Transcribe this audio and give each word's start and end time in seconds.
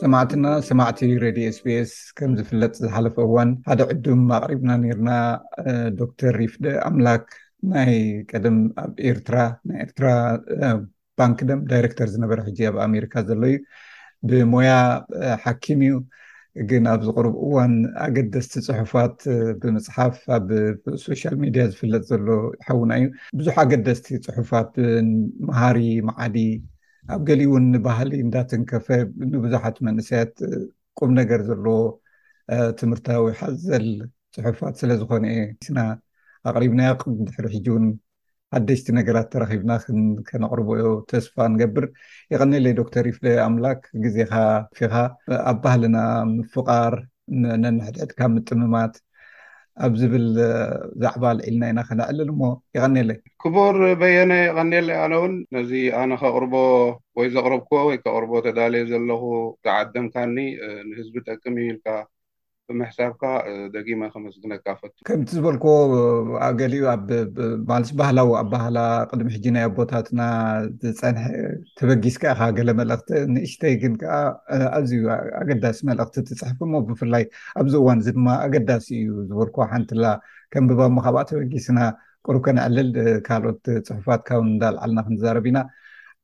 ሰማዕትና 0.00 0.46
ሰማዕቲ 0.68 1.00
ሬድዮ 1.24 1.46
ስስ 1.56 1.92
ከም 2.18 2.30
ዝፍለጥ 2.38 2.70
ዝሓለፈ 2.82 3.16
እዋን 3.28 3.50
ሓደ 3.68 3.80
ዕዱም 3.94 4.22
ኣቅሪብና 4.36 4.70
ነርና 4.84 5.10
ዶተር 5.98 6.34
ሪፍደ 6.42 6.66
ኣምላክ 6.90 7.24
ናይ 7.74 7.92
ቀደም 8.32 8.58
ኣብ 8.84 8.92
ኤርትራ 9.10 9.36
ናይኤርትራ 9.68 10.08
ባንኪ 11.20 11.38
ደም 11.50 11.62
ዳይረክተር 11.72 12.10
ዝነበረ 12.14 12.38
ሕጂ 12.48 12.60
ኣብ 12.70 12.76
ኣሜሪካ 12.86 13.14
ዘሎ 13.30 13.42
እዩ 13.54 13.58
ብሞያ 14.32 14.72
ሓኪም 15.44 15.82
እዩ 15.86 15.98
ግን 16.72 16.84
ኣብ 16.94 17.02
ዝቅርብ 17.10 17.34
እዋን 17.46 17.74
ኣገደስቲ 18.06 18.54
ፅሑፋት 18.68 19.18
ብምፅሓፍ 19.64 20.16
ኣብ 20.38 20.48
ሶሻል 21.06 21.36
ሚድያ 21.44 21.64
ዝፍለጥ 21.72 22.04
ዘሎ 22.12 22.28
ይሓውና 22.62 22.92
እዩ 23.02 23.08
ብዙሕ 23.40 23.56
ኣገደስቲ 23.64 24.08
ፅሑፋት 24.28 24.72
መሃሪ 25.50 25.80
መዓዲ 26.10 26.38
ኣብ 27.14 27.20
ገሊ 27.28 27.40
እውን 27.48 27.64
ንባህሊ 27.74 28.10
እንዳትንከፈ 28.24 28.86
ንብዙሓት 29.32 29.76
መንእሰያት 29.86 30.32
ቁም 30.98 31.10
ነገር 31.20 31.40
ዘለዎ 31.48 31.76
ትምህርታዊ 32.78 33.24
ሓዘል 33.40 33.86
ፅሑፋት 34.34 34.74
ስለ 34.80 34.90
ዝኮነ 35.00 35.24
የ 35.38 35.42
ስና 35.66 35.78
ኣቅሪብና 36.50 36.80
ቅድሕሪ 37.00 37.46
ሕጂውን 37.54 37.86
ሓደሽቲ 38.54 38.86
ነገራት 38.98 39.28
ተራኺብና 39.32 39.72
ከነቅርበዮ 40.28 40.86
ተስፋ 41.10 41.36
ንገብር 41.52 41.84
ይቀኒለይ 42.34 42.74
ዶክተር 42.80 43.04
ይፍለ 43.10 43.26
ኣምላክ 43.48 43.80
ግዜካ 44.04 44.32
ካ 44.78 44.82
ኣብ 45.50 45.58
ባህልና 45.64 45.98
ምፍቃር 46.36 46.94
ነናሕድሕድካ 47.62 48.18
ምጥምማት 48.34 48.94
ኣብ 49.84 49.92
ዝብል 50.00 50.24
ዛዕባ 51.02 51.22
ልዒልና 51.36 51.62
ኢና 51.72 51.78
ከነዕለል 51.88 52.30
ሞ 52.40 52.42
ይቀኒለ 52.76 53.08
ክቡር 53.42 53.76
በየነ 54.00 54.30
ይቀኒለይ 54.46 54.96
ኣነ 55.04 55.12
እውን 55.20 55.34
ነዚ 55.56 55.70
ኣነ 56.00 56.10
ከቅርቦ 56.22 56.54
ወይ 57.18 57.28
ዘቅረብክዎ 57.34 57.78
ወይ 57.88 57.96
ከቅርቦ 58.02 58.32
ተዳልየ 58.46 58.82
ዘለኹ 58.90 59.22
ዝዓደምካኒ 59.66 60.36
ንህዝቢ 60.88 61.14
ጠክም 61.28 61.54
ይብኢልካ 61.60 61.86
መሕሳብካ 62.80 63.22
ደቂማ 63.74 64.02
ከምግነካፈት 64.14 64.92
ከምቲ 65.08 65.28
ዝበልከ 65.38 65.64
ገሊ 66.60 66.74
ኣብ 66.94 67.06
ማለስ 67.70 67.90
ባህላዊ 68.00 68.28
ኣብ 68.40 68.48
ባህላ 68.54 68.78
ቅድሚ 69.10 69.28
ሕጂናይ 69.36 69.66
ቦታትና 69.78 70.20
ዝፀንሐ 70.84 71.24
ተበጊስካ 71.80 72.24
ከ 72.38 72.42
ገለ 72.58 72.70
መልእኽቲ 72.80 73.10
ንእሽተይ 73.34 73.74
ግን 73.82 73.94
ከዓ 74.02 74.14
ኣዝዩ 74.78 75.02
ኣገዳሲ 75.42 75.78
መልእክቲ 75.90 76.16
ትፅሕፍ 76.30 76.60
ሞ 76.72 76.82
ብፍላይ 76.88 77.26
ኣብዚ 77.62 77.74
እዋን 77.82 78.00
እዚ 78.04 78.08
ድማ 78.18 78.28
ኣገዳሲ 78.46 78.88
እዩ 79.02 79.10
ዝበልኮዎ 79.30 79.66
ሓንቲላ 79.72 80.04
ከም 80.54 80.64
ብባሞ 80.70 80.96
ካብኣ 81.06 81.20
ተበጊስና 81.30 81.80
ቁሩብ 82.26 82.42
ከነዕልል 82.46 82.90
ካልኦት 83.28 83.64
ፅሑፋት 83.88 84.20
ካብን 84.28 84.50
እዳልዓልና 84.56 84.98
ክንዛረብ 85.06 85.46
ኢና 85.50 85.60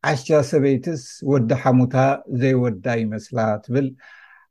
ዓሻ 0.08 0.26
ሰበይትስ 0.52 1.02
ወዲ 1.30 1.50
ሓሙታ 1.62 1.94
ዘይወዳ 2.40 2.84
ይመስላ 3.00 3.38
ትብል 3.64 3.86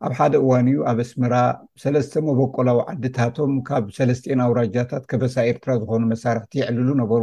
ኣብ 0.05 0.13
ሓደ 0.17 0.33
እዋን 0.41 0.65
እዩ 0.71 0.79
ኣብ 0.89 0.97
እስምራ 1.03 1.35
ሰለስተ 1.83 2.13
መበቆላዊ 2.25 2.79
ዓድታቶም 2.91 3.53
ካብ 3.67 3.85
ሰለስትዮን 3.97 4.41
ኣውራጃታት 4.45 5.03
ከበሳ 5.11 5.35
ኤርትራ 5.51 5.69
ዝኮኑ 5.81 6.03
መሳርሕቲ 6.11 6.53
ይዕልሉ 6.59 6.89
ነበሩ 6.99 7.21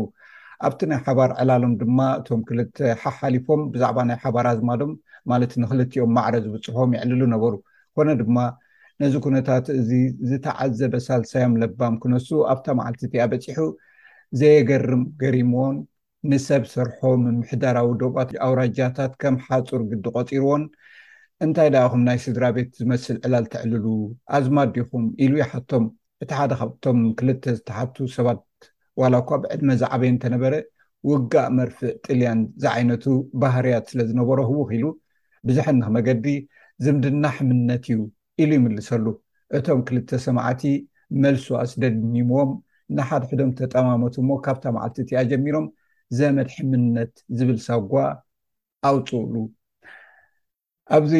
ኣብቲ 0.66 0.80
ናይ 0.90 0.98
ሓባር 1.06 1.30
ዕላሎም 1.42 1.72
ድማ 1.80 1.98
እቶም 2.18 2.40
ክልተ 2.48 2.76
ሓሓሊፎም 3.02 3.62
ብዛዕባ 3.74 3.98
ናይ 4.10 4.18
ሓባር 4.24 4.46
ኣዝማዶም 4.52 4.92
ማለት 5.32 5.52
ንክልትኦም 5.62 6.10
ማዕረ 6.16 6.34
ዝውፅሖም 6.46 6.90
ይዕልሉ 6.96 7.22
ነበሩ 7.34 7.54
ኮነ 7.96 8.08
ድማ 8.22 8.36
ነዚ 9.02 9.14
ኩነታት 9.26 9.66
እዚ 9.78 9.90
ዝተዓዘበ 10.30 10.94
ሳልሳዮም 11.06 11.54
ለባም 11.62 11.94
ክነሱ 12.02 12.28
ኣብታ 12.52 12.66
ማዓልቲ 12.78 13.02
እቲኣበፂሑ 13.08 13.60
ዘየገርም 14.40 15.04
ገሪምዎን 15.22 15.76
ንሰብ 16.32 16.64
ሰርሖ 16.74 16.98
ምምሕዳራዊ 17.24 17.88
ደባት 18.02 18.30
ኣውራጃታት 18.48 19.12
ከም 19.22 19.36
ሓፁር 19.46 19.82
ግዲ 19.92 20.04
ቆፂርዎን 20.18 20.64
እንታይ 21.44 21.68
ዳኣኹም 21.74 22.02
ናይ 22.08 22.18
ስድራ 22.24 22.44
ቤት 22.56 22.68
ዝመስል 22.80 23.16
ዕላል 23.26 23.46
ተዕልሉ 23.52 23.84
ኣዝማዲኹም 24.36 25.04
ኢሉ 25.24 25.32
ይሓቶም 25.42 25.84
እቲ 26.22 26.30
ሓደ 26.38 26.50
ካብቶም 26.60 26.98
ክልተ 27.18 27.44
ዝተሓቱ 27.56 27.96
ሰባት 28.16 28.40
ዋላ 29.00 29.14
እኳ 29.22 29.30
ብዕድመ 29.44 29.68
ዝዓበየ 29.80 30.10
እንተነበረ 30.14 30.52
ውጋእ 31.10 31.48
መርፍእ 31.56 31.94
ጥልያን 32.06 32.40
ዝዓይነቱ 32.64 33.04
ባህርያት 33.42 33.86
ስለዝነበሮ 33.92 34.38
ህውኽ 34.50 34.70
ኢሉ 34.78 34.84
ብዙሕ 35.48 35.66
ንክ 35.78 35.88
መገዲ 35.96 36.26
ዝምድና 36.84 37.24
ሕምነት 37.38 37.84
እዩ 37.92 37.98
ኢሉ 38.42 38.50
ይምልሰሉ 38.58 39.06
እቶም 39.58 39.80
ክልተ 39.90 40.10
ሰማዕቲ 40.26 40.62
መልሱ 41.24 41.46
ኣስደኒሞም 41.64 42.52
ንሓደሕዶም 42.98 43.50
ተጠማመት 43.60 44.14
እሞ 44.22 44.30
ካብታምዓልቲ 44.46 44.96
እቲኣ 45.04 45.18
ጀሚሮም 45.32 45.66
ዘመድ 46.20 46.48
ሕምነት 46.56 47.14
ዝብል 47.40 47.58
ሳጓ 47.66 47.92
ኣውፅኡሉ 48.90 49.34
ኣብዚ 50.92 51.12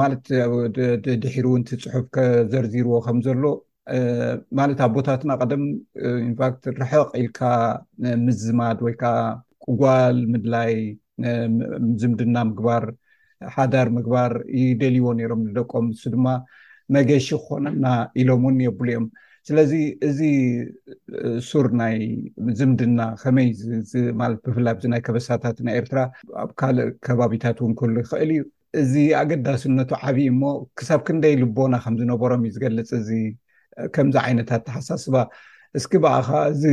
ማለት 0.00 0.24
ድሒሩ 1.24 1.44
እውን 1.50 1.62
ቲፅሑፍ 1.68 2.06
ዘርዚርዎ 2.52 2.92
ከምዘሎ 3.06 3.42
ማለት 4.58 4.78
ኣብ 4.84 4.92
ቦታትና 4.96 5.30
ቀደም 5.40 5.64
ኢንፋክት 6.28 6.62
ርሕቅ 6.80 7.08
ኢልካ 7.22 7.40
ምዝማድ 8.26 8.78
ወይከዓ 8.86 9.16
ቅጓል 9.66 10.16
ምድላይ 10.32 10.72
ዝምድና 12.02 12.36
ምግባር 12.50 12.84
ሓዳር 13.56 13.88
ምግባር 13.96 14.32
ይደልይዎ 14.60 15.06
ነሮም 15.20 15.42
ዝደቆም 15.50 15.86
ሱ 16.02 16.12
ድማ 16.14 16.26
መገሺ 16.96 17.28
ክኮነና 17.42 17.86
ኢሎም 18.22 18.42
እውን 18.46 18.58
የብሉ 18.66 18.88
እዮም 18.92 19.06
ስለዚ 19.48 19.72
እዚ 20.08 20.20
ሱር 21.48 21.66
ናይ 21.80 21.96
ዝምድና 22.58 23.00
ከመይ 23.22 23.48
ት 23.90 23.92
ብፍላይ 24.46 24.74
ኣዚናይ 24.76 25.02
ከበሳታት 25.06 25.58
ናይ 25.66 25.76
ኤርትራ 25.80 25.98
ኣብ 26.42 26.50
ካልእ 26.62 26.90
ከባቢታት 27.08 27.58
እውን 27.62 27.74
ክህሉ 27.80 27.96
ይኽእል 28.02 28.30
እዩ 28.36 28.42
እዚ 28.80 28.94
ኣገዳሲነቱ 29.20 29.90
ዓብዪ 30.06 30.20
እሞ 30.32 30.42
ክሳብ 30.78 31.00
ክንደይ 31.06 31.34
ልቦና 31.42 31.74
ከምዝነበሮም 31.84 32.42
እዩ 32.46 32.52
ዝገልፅ 32.56 32.90
እዚ 33.00 33.10
ከምዚ 33.94 34.16
ዓይነታት 34.24 34.62
ተሓሳስባ 34.68 35.14
እስኪ 35.78 35.92
ብኣኻ 36.04 36.28
እዚ 36.52 36.64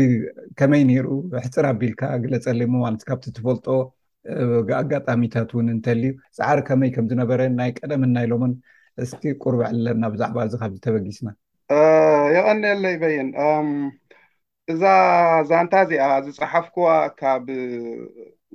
ከመይ 0.59 0.81
ነሩ 0.89 1.05
ሕፅር 1.45 1.65
ኣቢልካ 1.71 2.01
ግለፀለ 2.23 2.59
ሞ 2.73 2.75
ማለት 2.85 3.01
ካብቲ 3.09 3.25
ትፈልጦ 3.37 3.65
ኣጋጣሚታት 4.81 5.49
እውን 5.53 5.67
እንተልዩ 5.75 6.11
ፃዕሪ 6.39 6.59
ከመይ 6.69 6.91
ከምዝነበረ 6.97 7.41
ናይ 7.59 7.71
ቀደምን 7.79 8.11
ናኢሎምን 8.17 8.53
እስኪ 9.05 9.23
ቁርበዕለና 9.43 10.03
ብዛዕባ 10.13 10.37
እዚ 10.47 10.55
ካብዚ 10.61 10.77
ተበጊስና 10.85 11.27
ይቀኒለይ 12.35 12.95
በይን 13.01 13.29
እዛ 14.71 14.83
ዛንታ 15.51 15.73
እዚኣ 15.85 16.07
ዝፃሓፍክዋ 16.25 16.85
ካብ 17.19 17.45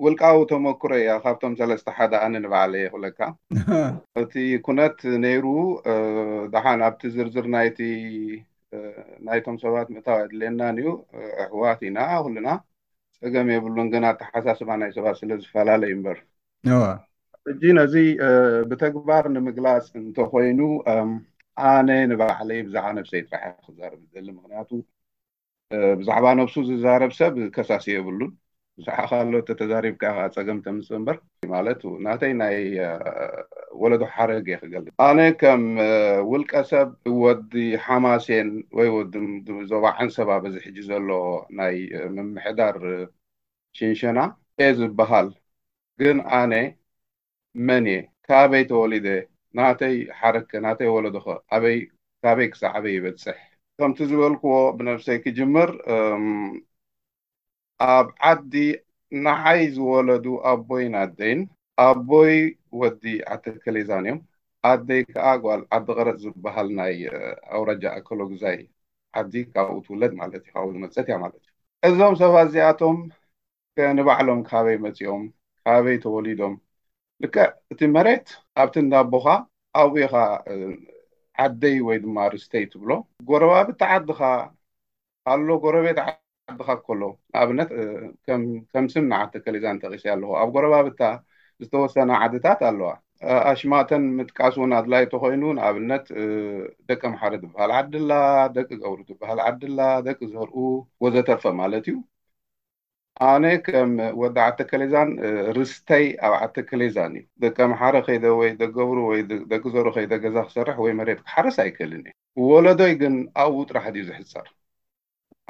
ውልቃዊ 0.05 0.37
ተሞክሮ 0.51 0.91
እያ 1.01 1.13
ካብቶም 1.25 1.55
ሰለስተ 1.61 1.89
ሓደ 1.97 2.13
ኣነ 2.25 2.35
ንባዕለየ 2.45 2.83
ይክብለካ 2.87 3.21
እቲ 4.23 4.35
ኩነት 4.67 4.99
ነይሩ 5.25 5.45
ደሓን 6.55 6.81
ኣብቲ 6.89 7.03
ዝርዝር 7.15 7.47
ናይቶም 9.29 9.57
ሰባት 9.65 9.89
ምእታዊ 9.95 10.17
ኣድልየናን 10.27 10.77
ዩ 10.85 10.89
ኣሕዋት 11.45 11.81
ኢና 11.89 11.99
ኩሉና 12.27 12.49
ፀገም 13.23 13.49
የብሉን 13.55 13.89
ግና 13.95 14.07
ተሓሳስባ 14.23 14.71
ናይ 14.83 14.91
ሰባት 14.99 15.17
ስለዝፈላለዩ 15.23 15.93
ምበር 16.01 16.19
እጂ 17.53 17.63
ነዚ 17.81 17.95
ብተግባር 18.71 19.25
ንምግላፅ 19.37 19.87
እንተኮይኑ 20.03 20.61
ኣነ 21.71 21.91
ንባዕለዪ 22.11 22.59
ብዛዕባ 22.69 22.85
ነፍሰ 22.99 23.13
ይትራሕ 23.23 23.55
ክዛር 23.69 23.95
ሊ 24.27 24.29
ምክንያቱ 24.39 24.71
ብዛዕባ 26.01 26.27
ነብሱ 26.41 26.55
ዝዛረብ 26.71 27.13
ሰብ 27.21 27.35
ከሳሲ 27.57 27.87
የብሉን 27.95 28.33
ዛሓካሎ 28.87 29.33
ተ 29.47 29.51
ተዛሪብካከዓ 29.61 30.25
ፀገም 30.35 30.59
ተምፅእ 30.65 30.97
እምበር 30.99 31.17
ማለት 31.53 31.81
ናተይ 32.07 32.33
ናይ 32.43 32.59
ወለዶ 33.83 34.03
ሓረግየ 34.15 34.57
ክገልእ 34.63 34.95
ኣነ 35.07 35.19
ከም 35.41 35.63
ውልቀሰብ 36.33 36.91
ወዲ 37.23 37.53
ሓማሴን 37.85 38.51
ወይ 38.79 38.89
ወዲ 38.97 39.15
ዞባ 39.71 39.85
ዓንሰባበዝሕጂ 40.05 40.77
ዘሎ 40.91 41.09
ናይ 41.61 41.77
ምምሕዳር 42.17 42.79
ሽንሸና 43.81 44.19
የ 44.63 44.69
ዝበሃል 44.79 45.29
ግን 46.03 46.19
ኣነ 46.41 46.55
መንየ 47.71 47.97
ካበይ 48.29 48.65
ተወሊደ 48.73 49.09
ናተይ 49.61 49.97
ሓረ 50.21 50.37
ናተይ 50.69 50.89
ወለዶኮ 50.97 51.29
በይ 51.65 51.79
ካበይ 52.23 52.49
ክሳ 52.53 52.63
ዓበይ 52.79 52.95
ይበፅሕ 52.99 53.39
ከምቲ 53.81 53.99
ዝበልክዎ 54.11 54.55
ብነፍሰይ 54.79 55.19
ክጅምር 55.25 55.71
ኣብ 57.87 58.07
ዓዲ 58.29 58.55
ንዓይ 59.25 59.61
ዝወለዱ 59.75 60.27
ኣቦይ 60.51 60.85
ንኣደይን 60.95 61.41
ኣቦይ 61.89 62.35
ወዲ 62.81 63.03
ዓተከሌዛንእዮም 63.35 64.19
ኣደይ 64.71 65.03
ከዓ 65.13 65.27
ል 65.61 65.63
ዓዲ 65.77 65.87
ቅረፅ 65.97 66.17
ዝበሃል 66.25 66.69
ናይ 66.81 66.97
ኣውራጃ 67.57 67.83
ኣከሎግዛይ 67.99 68.59
ዓዲ 69.21 69.33
ካብኡ 69.53 69.77
ትውለድ 69.87 70.13
ማለት 70.23 70.43
እዩ 70.45 70.53
ካሉመፀት 70.57 71.07
እያ 71.09 71.17
ማለት 71.25 71.39
እዩ 71.47 71.51
እዞም 71.89 72.15
ሰባት 72.23 72.47
እዚኣቶም 72.51 72.99
ከንባዕሎም 73.79 74.41
ካበይ 74.51 74.77
መፂኦም 74.87 75.25
ካበይ 75.65 75.97
ተወሊዶም 76.05 76.55
ልከ 77.23 77.37
እቲ 77.73 77.81
መሬት 77.97 78.27
ኣብቲ 78.63 78.77
እንዳቦካ 78.85 79.27
ኣብኢካ 79.83 80.15
ዓደይ 81.45 81.79
ወይድማ 81.89 82.17
ርስተይ 82.35 82.65
ትብሎ 82.73 82.91
ጎረባ 83.29 83.53
ብቲዓድካ 83.71 84.21
ኣሎ 85.33 85.47
ጎረቤት 85.65 85.99
ድካ 86.59 86.71
ከሎ 86.87 87.03
ንኣብነት 87.35 87.69
ከም 88.73 88.85
ስምና 88.95 89.13
ዓተ 89.25 89.35
ከሌዛን 89.45 89.81
ተቂሲ 89.83 90.05
ኣለኹ 90.15 90.31
ኣብ 90.43 90.49
ጎረባብታ 90.55 91.01
ዝተወሰነ 91.63 92.11
ዓድታት 92.25 92.61
ኣለዋ 92.71 92.91
ኣሽማተን 93.51 94.05
ምጥቃሱን 94.19 94.71
ኣድላይ 94.79 95.03
እተኮይኑ 95.07 95.43
ንኣብነት 95.59 96.05
ደቂ 96.91 97.03
መሓረ 97.15 97.33
ትበሃል 97.43 97.73
ዓድላ 97.79 98.13
ደቂ 98.57 98.69
ገብሩ 98.83 98.99
ትበሃል 99.09 99.41
ዓድላ 99.49 99.81
ደቂ 100.09 100.19
ዘርኡ 100.35 100.55
ወዘተርፈ 101.05 101.45
ማለት 101.63 101.87
እዩ 101.93 101.97
ኣነ 103.33 103.45
ከም 103.67 103.93
ወዲ 104.21 104.37
ዓተ 104.49 104.59
ከሌዛን 104.71 105.09
ርስተይ 105.59 106.05
ኣብ 106.27 106.35
ዓተ 106.45 106.57
ከሌዛን 106.69 107.15
እዩ 107.21 107.25
ደቂ 107.45 107.57
መሓረ 107.73 107.95
ከይደ 108.09 108.25
ወይ 108.41 108.51
ደገብሩ 108.63 108.99
ወይደቂ 109.13 109.63
ዘርኡ 109.75 109.91
ከይደ 109.99 110.13
ገዛ 110.25 110.37
ክሰርሕ 110.49 110.79
ወይ 110.85 110.93
መሬት 111.01 111.21
ክሓረስ 111.27 111.59
ኣይክህልን 111.65 112.05
እ 112.11 112.13
ወለዶይ 112.53 112.95
ግን 113.03 113.17
ኣብው 113.45 113.65
ጥራሕዩ 113.73 114.05
ዝሕፀር 114.11 114.49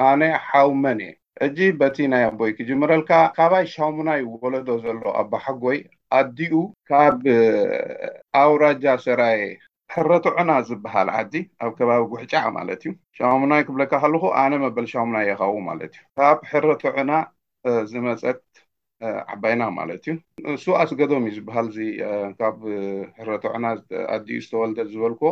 ኣነ 0.06 0.22
ሓውመን 0.48 0.98
እየ 1.06 1.12
እጂ 1.46 1.58
በቲ 1.80 1.96
ናይ 2.12 2.22
ኣቦይ 2.28 2.50
ክጅመረልካ 2.58 3.10
ካባይ 3.36 3.64
ሻሙናይ 3.74 4.20
ወለዶ 4.42 4.68
ዘሎ 4.84 5.00
ኣባሓጎይ 5.22 5.78
ኣዲኡ 6.18 6.54
ካብ 6.88 7.20
ኣውራጃ 8.40 8.84
ሰራይ 9.06 9.40
ሕረት 9.94 10.24
ዑና 10.34 10.50
ዝበሃል 10.68 11.08
ዓዲ 11.18 11.32
ኣብ 11.64 11.70
ከባቢ 11.78 12.00
ጉሕጫዕ 12.12 12.44
ማለት 12.58 12.80
እዩ 12.84 12.92
ሻሙናይ 13.18 13.62
ክብለካ 13.68 13.92
ከልኩ 14.02 14.24
ኣነ 14.42 14.52
መበል 14.64 14.86
ሻሙናይ 14.94 15.24
የኻቡ 15.30 15.54
ማለት 15.68 15.92
እዩ 15.98 16.04
ካብ 16.20 16.38
ሕረት 16.52 16.82
ዑና 16.94 17.12
ዝመፀት 17.92 18.40
ዓባይና 19.34 19.62
ማለት 19.78 20.02
እዩ 20.08 20.16
ንሱ 20.54 20.64
ኣስገዶም 20.82 21.26
እዩ 21.30 21.34
ዝበሃል 21.38 21.68
እዚ 21.72 21.78
ካብ 22.40 22.58
ሕረት 23.20 23.44
ዑና 23.54 23.64
ኣዲኡ 24.16 24.38
ዝተወልደል 24.46 24.90
ዝበልኮ 24.94 25.22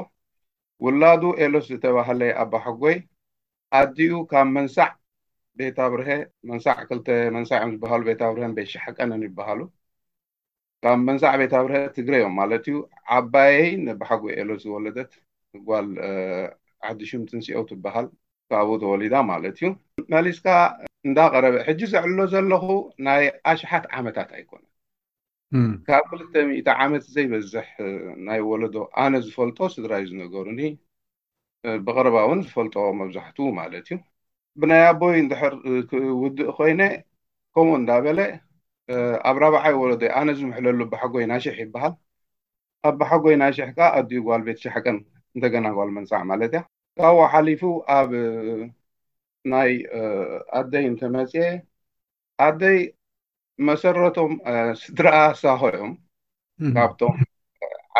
ውላዱ 0.86 1.22
ኤሎስ 1.44 1.66
ዝተባህለየ 1.72 2.32
ኣባ 2.44 2.52
ሓጎይ 2.66 2.96
ኣድኡ 3.78 4.12
ካብ 4.30 4.48
መንሳዕ 4.56 4.88
ቤታብርሀ 5.60 6.08
መንሳዕ 6.50 6.76
ክል 6.88 7.00
መንሳዕ 7.36 7.58
እዮም 7.62 7.72
ዝበሃሉ 7.74 8.02
ቤታብርሀን 8.10 8.54
ቤሻሓቀነን 8.58 9.24
ይበሃሉ 9.26 9.60
ካብ 10.84 10.98
መንሳዕ 11.08 11.32
ቤታብርሀ 11.42 11.78
ትግረእዮም 11.96 12.34
ማለት 12.40 12.64
እዩ 12.70 12.76
ዓባይይ 13.16 13.66
ነባሓጎኤሎ 13.88 14.50
ዝወለደት 14.64 15.12
እጓል 15.58 15.88
ዓዲሹም 16.90 17.24
ትንስኦ 17.30 17.60
ትበሃል 17.70 18.08
ካብኡ 18.52 18.70
ተወሊዳ 18.84 19.14
ማለት 19.32 19.56
እዩ 19.60 19.68
መሊስካ 20.14 20.46
እንዳቀረበ 21.08 21.56
ሕጂ 21.68 21.80
ዘዕሎ 21.94 22.18
ዘለኹ 22.34 22.64
ናይ 23.06 23.24
ኣሽሓት 23.52 23.84
ዓመታት 23.98 24.28
ኣይኮነን 24.36 24.70
ካብ 25.88 26.04
2ልተ 26.12 26.34
ሚተ 26.50 26.68
ዓመት 26.84 27.04
ዘይበዝሕ 27.14 27.66
ናይ 28.28 28.40
ወለዶ 28.50 28.76
ኣነ 29.04 29.12
ዝፈልጦ 29.26 29.58
ስድራዩ 29.74 30.04
ዝነገሩኒ 30.12 30.60
ብቀረባ 31.86 32.16
እውን 32.26 32.40
ዝፈልጦ 32.46 32.76
መብዛሕት 33.00 33.38
ማለት 33.58 33.86
እዩ 33.92 33.98
ብናይ 34.60 34.82
ኣቦይ 34.90 35.16
ንድሕር 35.26 35.54
ውድእ 36.22 36.48
ኮይነ 36.58 36.80
ከምኡ 37.54 37.68
እንዳበለ 37.80 38.20
ኣብ 39.28 39.36
ረበዓ 39.42 39.64
ወለዶይ 39.82 40.10
ኣነ 40.18 40.28
ዝምሕለሉ 40.38 40.80
ባሓጎይ 40.92 41.24
ናሽሕ 41.32 41.56
ይበሃል 41.64 41.92
ኣብ 42.88 42.94
ባሓጎይ 43.00 43.36
ና 43.42 43.44
ሽሕ 43.56 43.68
ከዓ 43.76 43.86
ኣድዩ 43.98 44.18
ጓል 44.28 44.42
ቤት 44.46 44.58
ሸሕቀን 44.64 44.96
እንደገና 45.36 45.64
ጓል 45.76 45.90
መንፃዕ 45.96 46.22
ማለት 46.30 46.52
እያ 46.56 46.62
ካብ 46.98 47.14
ዎ 47.20 47.22
ሓሊፉ 47.32 47.62
ኣብ 47.98 48.10
ናይ 49.52 49.72
ኣደይ 50.58 50.84
እንተመፅ 50.90 51.32
ኣደይ 52.46 52.78
መሰረቶም 53.68 54.32
ስድራኣ 54.82 55.20
ሳሆ 55.42 55.62
ዮም 55.78 55.92
ካብቶም 56.76 57.16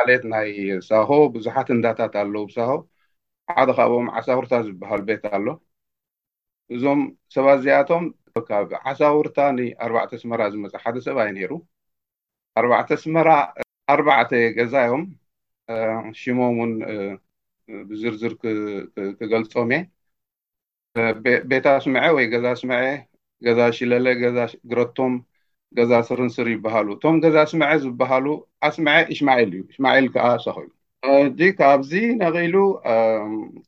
ዓሌት 0.01 0.25
ናይ 0.35 0.51
ሳሆ 0.91 1.11
ብዙሓት 1.37 1.69
እንዳታት 1.77 2.15
ኣለው 2.23 2.45
ሳሆ 2.57 2.73
ሓደ 3.55 3.71
ካብኦም 3.79 4.07
ዓሳውርታ 4.19 4.53
ዝበሃሉ 4.67 5.01
ቤታ 5.09 5.25
ኣሎ 5.39 5.47
እዞም 6.75 7.01
ሰባ 7.35 7.47
እዚኣቶም 7.59 8.05
ካብ 8.49 8.71
ዓሳውርታ 8.91 9.39
ኣርባዕተ 9.85 10.11
ስመራ 10.23 10.41
ዝመፅ 10.53 10.75
ሓደ 10.85 10.97
ሰብይ 11.07 11.31
ነይሩ 11.37 11.53
ኣባዕ 12.61 12.89
ስመራ 13.05 13.29
ኣርባዕተ 13.95 14.33
ገዛዮም 14.59 15.05
ሽሞም 16.21 16.55
እውን 16.57 16.73
ብዝርዝር 17.91 18.33
ክገልፆም 19.19 19.71
እየ 19.79 19.87
ቤታ 21.51 21.67
ስመዐ 21.85 22.05
ወይ 22.17 22.27
ገዛ 22.35 22.47
ስመዐ 22.63 22.83
ገዛ 23.47 23.61
ሽለለ 23.79 24.07
ገዛ 24.25 24.39
ግረቶም 24.71 25.15
ገዛ 25.79 25.93
ስርንስር 26.09 26.49
ይበሃሉ 26.55 26.89
እቶም 26.97 27.17
ገዛ 27.27 27.39
ስመዐ 27.53 27.73
ዝበሃሉ 27.85 28.27
ኣስመዐ 28.71 28.99
እሽማዒል 29.15 29.51
እዩ 29.57 29.63
እሽማዒል 29.73 30.07
ከዓ 30.15 30.27
ሳኪ 30.45 30.59
ዩ 30.67 30.71
እዚ 31.15 31.39
ካብዚ 31.59 31.93
ነኪሉ 32.21 32.57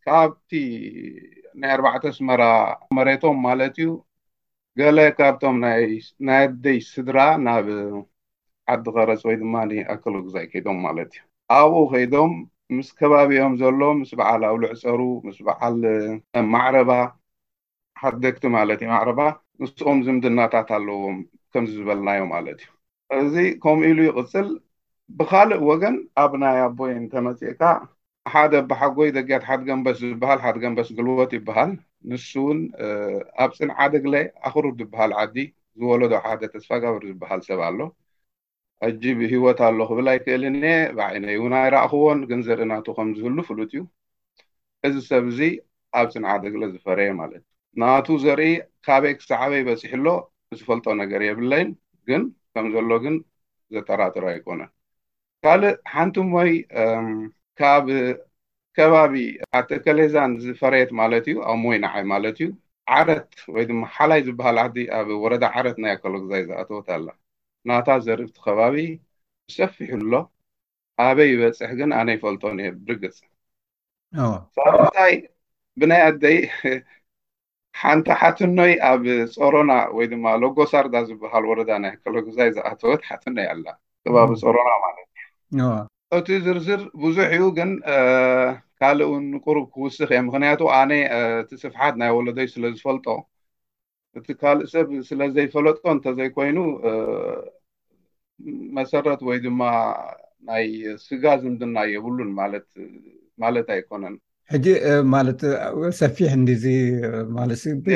ካብቲ 0.06 0.50
ናይ 1.60 1.70
ኣርባዕተ 1.76 2.04
ስመራ 2.18 2.42
መሬቶም 2.96 3.36
ማለት 3.48 3.74
እዩ 3.82 3.88
ገለ 4.80 4.98
ካብቶም 5.18 5.56
ናይ 6.28 6.42
ደይ 6.64 6.78
ስድራ 6.92 7.18
ናብ 7.46 7.68
ዓዲ 8.74 8.86
ቀረፂ 8.96 9.22
ወይ 9.30 9.36
ድማ 9.42 9.54
ኣክል 9.94 10.14
ግዛይ 10.26 10.46
ከይዶም 10.52 10.78
ማለት 10.86 11.10
እዩ 11.16 11.22
ኣብኡ 11.58 11.82
ከይዶም 11.92 12.32
ምስ 12.76 12.88
ከባቢኦም 12.98 13.54
ዘሎ 13.62 13.80
ምስ 14.00 14.10
በዓል 14.20 14.42
ኣብ 14.48 14.56
ሉዕፀሩ 14.62 15.00
ምስ 15.28 15.38
በዓል 15.48 15.78
ማዕረባ 16.54 16.90
ሓደግቲ 18.02 18.44
ማለት 18.58 18.80
እዩ 18.84 18.90
ማዕረባ 18.94 19.20
ንስኦም 19.62 20.00
ዝምድናታት 20.06 20.68
ኣለዎም 20.78 21.18
ከምዚ 21.52 21.72
ዝበልናዮ 21.82 22.22
ማለት 22.34 22.60
እዩ 23.16 23.20
እዚ 23.26 23.34
ከምኡ 23.64 23.86
ኢሉ 23.92 24.00
ይቅፅል 24.08 24.48
ብካልእ 25.16 25.60
ወገን 25.68 25.94
ኣብ 26.22 26.32
ናይ 26.42 26.56
ኣቦይን 26.66 27.04
ተመፅእካ 27.12 27.60
ሓደ 28.32 28.54
ብሓጎይ 28.70 29.10
ደጊያት 29.16 29.44
ሓደ 29.48 29.60
ገንበስ 29.70 29.96
ዝበሃል 30.02 30.40
ሓደ 30.44 30.56
ገንበስ 30.64 30.88
ግልበት 30.98 31.30
ይበሃል 31.36 31.70
ንስ 32.10 32.26
ውን 32.44 32.58
ኣብ 33.44 33.50
ፅንዓደግለ 33.58 34.14
ኣክሩር 34.48 34.74
ዝበሃል 34.80 35.12
ዓዲ 35.22 35.36
ዝወለዶ 35.78 36.12
ሓደ 36.26 36.42
ተስፋጋብሪ 36.54 37.04
ዝበሃል 37.12 37.40
ሰብ 37.48 37.60
ኣሎ 37.68 37.80
ዕጅብ 38.88 39.20
ሂወት 39.32 39.60
ኣሎ 39.68 39.78
ክብል 39.90 40.08
ኣይክእል 40.14 40.44
ኒ 40.62 40.64
ብዓይነ 40.98 41.24
ን 41.50 41.54
ይ 41.62 41.66
ራእክዎን 41.76 42.20
ግን 42.30 42.40
ዘርኢ 42.48 42.64
እናቱ 42.68 42.86
ከምዝህሉ 42.98 43.38
ፍሉጥ 43.50 43.70
እዩ 43.78 43.82
እዚ 44.88 44.96
ሰብ 45.10 45.24
እዚ 45.32 45.40
ኣብ 46.00 46.08
ፅንዓደግለ 46.16 46.62
ዝፈረየ 46.74 47.10
ማለት 47.22 47.42
እዩ 47.74 47.82
ናቱ 47.84 48.06
ዘርኢ 48.26 48.50
ካበይ 48.88 49.14
ክሳዕበ 49.22 49.52
ይበሲሕሎ 49.62 50.06
ዝፈልጦ 50.60 50.86
ነገር 51.04 51.22
የብለይን 51.30 51.70
ግን 52.10 52.24
ከምዘሎ 52.54 52.90
ግን 53.06 53.16
ዘተራትራ 53.76 54.26
ኣይኮነን 54.36 54.72
ካልእ 55.44 55.74
ሓንቲ 55.94 56.16
ሞይ 56.32 56.52
ካብ 57.58 57.86
ከባቢ 58.76 59.14
ኣተከሌዛን 59.58 60.32
ዝፈረየት 60.44 60.90
ማለት 61.00 61.24
እዩ 61.30 61.36
ኣብ 61.50 61.56
ሞይ 61.64 61.78
ንዓይ 61.84 62.02
ማለት 62.12 62.36
እዩ 62.42 62.48
ዓረት 62.96 63.30
ወይድማ 63.54 63.80
ሓላይ 63.96 64.20
ዝበሃል 64.26 64.58
ዓ 64.64 64.66
ኣብ 64.98 65.08
ወረዳ 65.24 65.44
ዓረት 65.58 65.76
ናይ 65.84 65.92
ኣኮለግዛይ 65.96 66.42
ዝኣተወት 66.48 66.86
ኣላ 66.96 67.08
ናታ 67.68 67.88
ዘርብቲ 68.06 68.36
ከባቢ 68.46 68.76
ዝሰፊሕሎ 69.54 70.12
ኣበይ 71.06 71.28
ይበፅሕ 71.32 71.70
ግን 71.80 71.90
ኣነ 71.98 72.08
ይፈልጦኒ 72.16 72.58
ሄ 72.66 72.70
ብርግፅ 72.86 73.16
ብ 74.12 74.70
እንታይ 74.84 75.14
ብናይ 75.80 76.02
ኣደይ 76.10 76.38
ሓንቲ 77.80 78.06
ሓትኖይ 78.20 78.72
ኣብ 78.90 79.02
ፀሮና 79.36 79.72
ወይ 79.96 80.06
ድማ 80.12 80.24
ሎጎሳርዳ 80.44 80.94
ዝበሃል 81.08 81.44
ወረዳ 81.50 81.70
ናይ 81.84 81.92
ኣኮለግዛይ 81.98 82.48
ዝኣተወት 82.56 83.00
ሓትኖይ 83.10 83.46
ኣላ 83.52 83.66
ከባቢ 84.04 84.30
ፀሮና 84.44 84.68
ለት 84.82 85.02
እ 85.02 85.07
እቲ 86.16 86.28
ዝርዝር 86.44 86.80
ብዙሕ 87.02 87.26
እዩ 87.34 87.42
ግን 87.58 87.70
ካልእን 88.80 89.26
ቅሩብ 89.44 89.66
ክውስክ 89.74 90.10
እየ 90.14 90.20
ምክንያቱ 90.26 90.60
ኣነ 90.80 90.92
እቲ 91.42 91.50
ስፍሓት 91.62 91.94
ናይ 92.00 92.10
ወለዶይ 92.16 92.48
ስለ 92.54 92.64
ዝፈልጦ 92.76 93.06
እቲ 94.18 94.26
ካልእ 94.42 94.68
ሰብ 94.74 94.88
ስለዘይፈለጥጦ 95.10 95.84
እንተዘይኮይኑ 95.94 96.58
መሰረት 98.78 99.20
ወይ 99.28 99.38
ድማ 99.44 99.60
ናይ 100.48 100.66
ስጋ 101.06 101.24
ዝምድና 101.42 101.76
የብሉን 101.94 102.30
ማለት 103.44 103.68
ኣይኮነን 103.76 104.16
ሕጂ 104.52 104.66
ማለት 105.14 105.40
ሰፊሕ 105.98 106.28
እንዲዚ 106.40 106.64
ማለ 107.36 107.50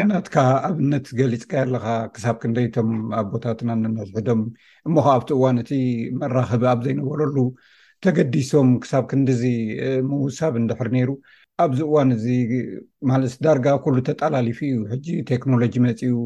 ናትካ 0.09 0.37
ኣብነት 0.69 1.07
ገሊፅካ 1.19 1.53
የለካ 1.63 1.87
ክሳብ 2.15 2.37
ክንደ 2.43 2.59
ቶም 2.75 2.89
ኣቦታትና 3.21 3.71
እንመዝሕ 3.79 4.19
ዶም 4.27 4.41
እሞከዓ 4.89 5.15
ኣብቲ 5.19 5.31
እዋን 5.37 5.59
እቲ 5.63 5.71
መራኸቢ 6.23 6.65
ኣብ 6.73 6.81
ዘይነበረሉ 6.87 7.37
ተገዲሶም 8.07 8.69
ክሳብ 8.83 9.05
ክንዲዚ 9.13 9.43
ምውሳብ 10.11 10.55
እንድሕር 10.63 10.91
ነይሩ 10.97 11.11
ኣብዚ 11.65 11.81
እዋን 11.89 12.11
እዚ 12.17 12.27
ማለ 13.11 13.23
ዳርጋ 13.47 13.67
ኩሉ 13.85 13.97
ተጠላሊፉ 14.09 14.61
እዩ 14.73 14.77
ሕጂ 14.93 15.07
ቴክኖሎጂ 15.33 15.75
መፂኡ 15.87 16.19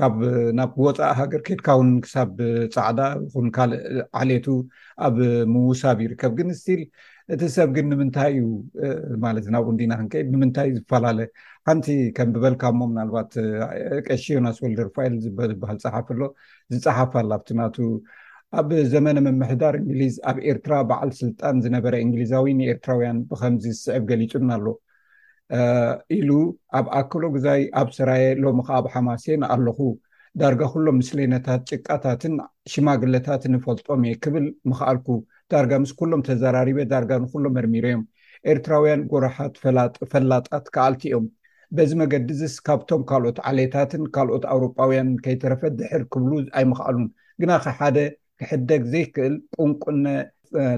ካብ 0.00 0.14
ናብ 0.58 0.76
ወፃኢ 0.84 1.08
ሃገር 1.20 1.40
ኬድካውን 1.48 1.88
ክሳብ 2.04 2.30
ፃዕዳ 2.74 3.00
ኹን 3.32 3.48
ካልእ 3.56 3.82
ዓሌቱ 4.20 4.46
ኣብ 5.06 5.16
ምውሳብ 5.54 5.98
ይርከብ 6.04 6.32
ግን 6.38 6.50
ስትኢል 6.60 6.82
እቲ 7.34 7.42
ሰብ 7.56 7.68
ግን 7.76 7.86
ንምንታይ 7.92 8.32
እዩ 8.38 8.46
ማለት 9.24 9.42
እዚናብ 9.44 9.64
ቁንዲናክንከ 9.70 10.14
ብምንታይእዩ 10.30 10.72
ዝፈላለ 10.78 11.18
ሓንቲ 11.68 11.86
ከም 12.16 12.30
ብበልካሞ 12.34 12.78
ምናልባት 12.92 13.30
ቀሺዮናስወልዲርፋይል 14.06 15.14
ዝበሃል 15.24 15.78
ፀሓፍ 15.84 16.08
ሎ 16.20 16.28
ዝፃሓፍኣላብቲ 16.74 17.50
ናቱ 17.60 17.76
ኣብ 18.60 18.70
ዘመነ 18.92 19.18
ምምሕዳር 19.26 19.74
እንግሊዝ 19.82 20.14
ኣብ 20.30 20.38
ኤርትራ 20.52 20.74
በዓል 20.88 21.10
ስልጣን 21.22 21.60
ዝነበረ 21.66 21.94
እንግሊዛዊ 22.06 22.46
ንኤርትራውያን 22.60 23.18
ብከምዚ 23.30 23.64
ዝስዕብ 23.76 24.02
ገሊፁና 24.10 24.50
ኣሎ 24.58 24.66
ኢሉ 26.18 26.28
ኣብ 26.78 26.86
ኣክሎ 27.00 27.22
ግዛይ 27.36 27.62
ኣብ 27.80 27.88
ስራየ 27.98 28.24
ሎም 28.42 28.58
ከዓ 28.66 28.76
ኣብ 28.80 28.86
ሓማሴን 28.94 29.42
ኣለኩ 29.54 29.80
ዳርጋ 30.40 30.60
ኩሎም 30.74 30.96
ምስለነታት 31.00 31.62
ጭቃታትን 31.72 32.34
ሽማግለታትን 32.72 33.52
ንፈልጦም 33.56 34.04
እየ 34.08 34.14
ክብል 34.24 34.44
ምኽኣልኩ 34.70 35.08
ዳርጋ 35.52 35.72
ምስ 35.82 35.90
ኩሎም 35.98 36.20
ተዘራሪበ 36.28 36.78
ዳርጋ 36.92 37.10
ንኩሎም 37.22 37.52
መርሚሮ 37.56 37.84
እዮም 37.90 38.02
ኤርትራውያን 38.52 39.00
ጎርሓት 39.12 39.54
ፈላጣት 40.14 40.64
ክኣልቲ 40.74 41.02
እዮም 41.10 41.26
በዚ 41.76 41.90
መገዲ 42.00 42.28
እስ 42.48 42.54
ካብቶም 42.66 43.02
ካልኦት 43.10 43.38
ዓሌታትን 43.50 44.02
ካልኦት 44.14 44.44
ኣውሮጳውያን 44.54 45.10
ከይተረፈ 45.24 45.60
ዝሕር 45.80 46.02
ክብሉ 46.12 46.30
ኣይምኽኣሉን 46.60 47.06
ግና 47.42 47.52
ከ 47.64 47.68
ሓደ 47.78 47.96
ክሕደግ 48.40 48.82
ዘይክእል 48.92 49.34
ቁንቁነ 49.60 50.06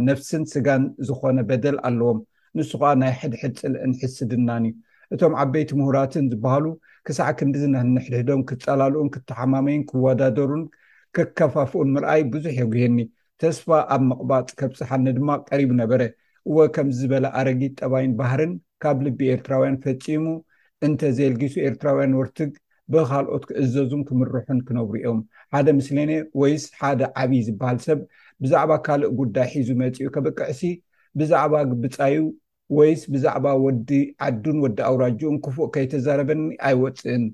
ነፍስን 0.08 0.42
ስጋን 0.52 0.82
ዝኮነ 1.06 1.38
በደል 1.48 1.76
ኣለዎም 1.88 2.18
ንሱ 2.58 2.70
ከዓ 2.80 2.90
ናይ 3.02 3.12
ሕድሕፅል 3.20 3.74
ንሕስድናን 3.92 4.64
እዩ 4.68 4.74
እቶም 5.14 5.32
ዓበይቲ 5.42 5.70
ምሁራትን 5.80 6.26
ዝበሃሉ 6.32 6.66
ክሳዕ 7.06 7.30
ክንዲዝነንሕድህዶም 7.40 8.42
ክፀላልኡን 8.50 9.08
ክተሓማመይን 9.14 9.82
ክወዳደሩን 9.90 10.62
ክከፋፍኡን 11.16 11.88
ምርኣይ 11.94 12.22
ብዙሕ 12.34 12.54
የግሀኒ 12.62 12.98
ተስፋ 13.42 13.66
ኣብ 13.94 14.02
መቕባፅ 14.08 14.48
ከብፅሓኒ 14.58 15.04
ድማ 15.16 15.28
ቀሪቡ 15.48 15.70
ነበረ 15.80 16.02
እወ 16.48 16.56
ከምዝበለ 16.74 17.24
ኣረጊት 17.38 17.72
ጠባይን 17.82 18.12
ባህርን 18.20 18.52
ካብ 18.82 18.98
ልቢ 19.06 19.20
ኤርትራውያን 19.34 19.78
ፈፂሙ 19.84 20.24
እንተዘየልጊሱ 20.86 21.54
ኤርትራውያን 21.68 22.14
ወርትግ 22.20 22.52
ብካልኦት 22.94 23.44
ክእዘዙን 23.50 24.02
ክምርሑን 24.08 24.58
ክነብሩ 24.68 24.94
እዮም 25.00 25.20
ሓደ 25.54 25.68
ምስሊ 25.78 25.96
ኒ 26.10 26.14
ወይስ 26.40 26.64
ሓደ 26.80 27.00
ዓብይ 27.20 27.42
ዝበሃል 27.46 27.78
ሰብ 27.86 28.00
ብዛዕባ 28.44 28.72
ካልእ 28.86 29.12
ጉዳይ 29.20 29.48
ሒዙ 29.58 29.70
መፅኡ 29.82 30.08
ከበቅዕሲ 30.16 30.62
ብዛዕባ 31.20 31.54
ግብፃዩ 31.70 32.18
ወይስ 32.78 33.00
ብዛዕባ 33.14 33.46
ወዲ 33.64 33.90
ዓዱን 34.26 34.58
ወዲ 34.66 34.78
ኣውራጅኡን 34.90 35.38
ክፉእ 35.46 35.66
ከይተዛረበኒ 35.74 36.42
ኣይወፅእን 36.68 37.24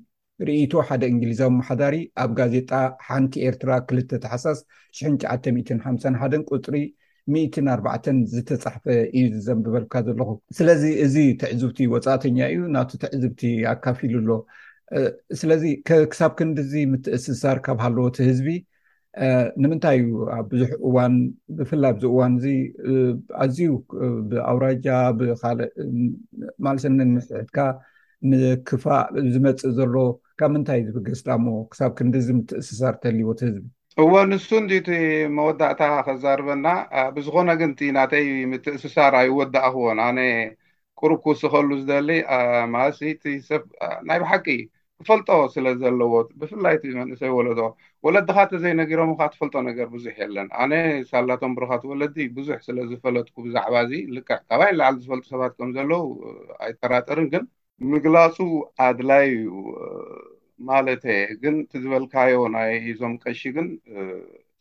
ርኢቶ 0.49 0.73
ሓደ 0.89 1.03
እንግሊዛዊ 1.15 1.47
ኣማሓዳሪ 1.55 1.97
ኣብ 2.23 2.31
ጋዜጣ 2.39 2.71
ሓንቲ 3.09 3.33
ኤርትራ 3.49 3.71
ክልተ 3.89 4.11
ተሓሳስ 4.25 4.59
ሽ9ዓሓ 4.99 5.93
1ን 6.21 6.43
ቁፅሪ 6.55 6.77
4 7.37 8.15
ዝተፃሕፈ 8.35 8.85
እዩ 9.17 9.25
ዝዘንብበልካ 9.35 9.95
ዘለኹ 10.07 10.31
ስለዚ 10.59 10.85
እዚ 11.07 11.17
ትዕዝብቲ 11.41 11.81
ወፃእተኛ 11.95 12.39
እዩ 12.53 12.61
ናቲ 12.77 12.91
ትዕዝብቲ 13.03 13.43
ኣካፊ 13.73 14.01
ሉ 14.13 14.17
ኣሎ 14.23 14.33
ስለዚ 15.41 15.65
ክሳብ 16.13 16.33
ክንዲዚ 16.39 16.73
ምትእስሳር 16.93 17.59
ካብ 17.67 17.79
ሃለዎቲ 17.85 18.17
ህዝቢ 18.31 18.49
ንምንታይ 19.63 19.99
ዩ 20.07 20.09
ብዙሕ 20.51 20.71
እዋን 20.89 21.15
ብፍላይ 21.59 21.93
ኣዚእዋን 21.97 22.33
እዚ 22.43 22.49
ኣዝዩ 23.45 23.69
ብኣውራጃ 24.31 24.87
ብእ 25.21 25.33
ማልሰነ 26.65 26.99
ምስዕትካ 27.15 27.59
ምክፋእ 28.31 29.05
ዝመፅእ 29.35 29.73
ዘሎ 29.79 29.95
ካብ 30.41 30.51
ምንታይ 30.55 30.81
ዝብገዝጣ 30.89 31.27
እሞ 31.39 31.47
ክሳብ 31.71 31.91
ክንዲዚ 31.97 32.27
ምትእንስሳር 32.39 32.95
ተልይዎት 33.03 33.41
ህዝብ 33.47 33.65
እዎ 34.03 34.13
ንሱ 34.31 34.49
ንድ 34.65 34.73
ቲ 34.87 34.91
መወዳእታ 35.37 35.81
ከዛርበና 36.07 36.67
ብዝኮነ 37.17 37.51
ግን 37.61 37.73
ናተይ 37.97 38.27
ምትእንስሳር 38.53 39.15
ኣይወዳእ 39.21 39.67
ክዎን 39.75 39.99
ኣነ 40.07 40.21
ቅርኩስ 41.01 41.43
ከሉ 41.55 41.71
ዝደሊ 41.81 42.11
ማሲ 42.75 43.01
እ 43.33 43.35
ሰብ 43.51 43.63
ናይ 44.11 44.19
ብሓቂ 44.23 44.47
ክፈልጦ 45.03 45.29
ስለ 45.55 45.67
ዘለዎ 45.83 46.13
ብፍላይ 46.41 46.75
መንእሰይ 47.01 47.31
ወለዶ 47.39 47.61
ወለድካ 48.07 48.39
ተዘይነጊሮምካ 48.53 49.21
ትፈልጦ 49.35 49.55
ነገር 49.69 49.87
ብዙሕ 49.97 50.15
የለን 50.23 50.49
ኣነ 50.65 50.73
ሳላቶም 51.11 51.55
ብሮካ 51.59 51.73
ት 51.85 51.91
ወለዲ 51.93 52.17
ብዙሕ 52.39 52.59
ስለዝፈለጥኩ 52.69 53.37
ብዛዕባ 53.47 53.75
እዚ 53.87 53.93
ልክዕ 54.17 54.39
ካብይን 54.51 54.77
ላዓሊ 54.81 54.97
ዝፈልጡ 55.05 55.27
ሰባት 55.35 55.55
ከም 55.61 55.71
ዘለው 55.79 56.05
ኣይተራጠርን 56.67 57.29
ግን 57.35 57.45
ምግላፁ 57.93 58.37
ኣድላይ 58.87 59.27
እዩ 59.37 59.47
ማለት 60.71 61.05
ግን 61.43 61.55
እቲ 61.63 61.73
ዝበልካዮ 61.83 62.33
ናይ 62.55 62.73
ዞም 63.01 63.13
ቀሺ 63.23 63.41
ግን 63.57 63.69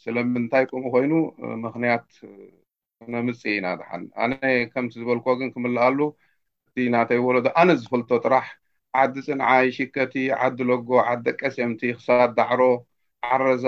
ስለምንታይ 0.04 0.64
ከምኡ 0.70 0.86
ኮይኑ 0.94 1.14
ምክንያት 1.66 2.08
መምፅ 3.14 3.42
ኢና 3.56 3.68
ድሓን 3.80 4.04
ኣነ 4.24 4.34
ከምቲ 4.74 4.94
ዝበልኮዎ 5.02 5.34
ግን 5.42 5.50
ክምላኣሉ 5.56 6.00
እቲ 6.68 6.78
ናተይበሎ 6.96 7.36
ዶ 7.48 7.52
ኣነ 7.62 7.70
ዝፈልቶ 7.82 8.10
ጥራሕ 8.28 8.48
ዓዲ 9.02 9.16
ፅንዓይ 9.28 9.68
ሽከቲ 9.80 10.16
ዓዲ 10.46 10.58
ለጎ 10.70 10.90
ዓ 11.10 11.12
ደቀስምቲ 11.26 11.82
ክሳ 11.98 12.10
ዳዕሮ 12.40 12.62
ዓረዛ 13.34 13.68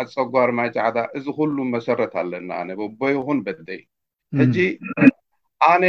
ዓ 0.00 0.04
ፀጓርማይ 0.14 0.70
ጫዕዳ 0.76 0.98
እዚ 1.18 1.26
ኩሉ 1.40 1.56
መሰረት 1.74 2.14
ኣለና 2.22 2.50
ኣነ 2.62 2.70
በቦይ 2.80 3.12
ይኩን 3.18 3.40
በደይ 3.48 3.82
ሕጂ 4.40 4.56
ኣነ 5.72 5.82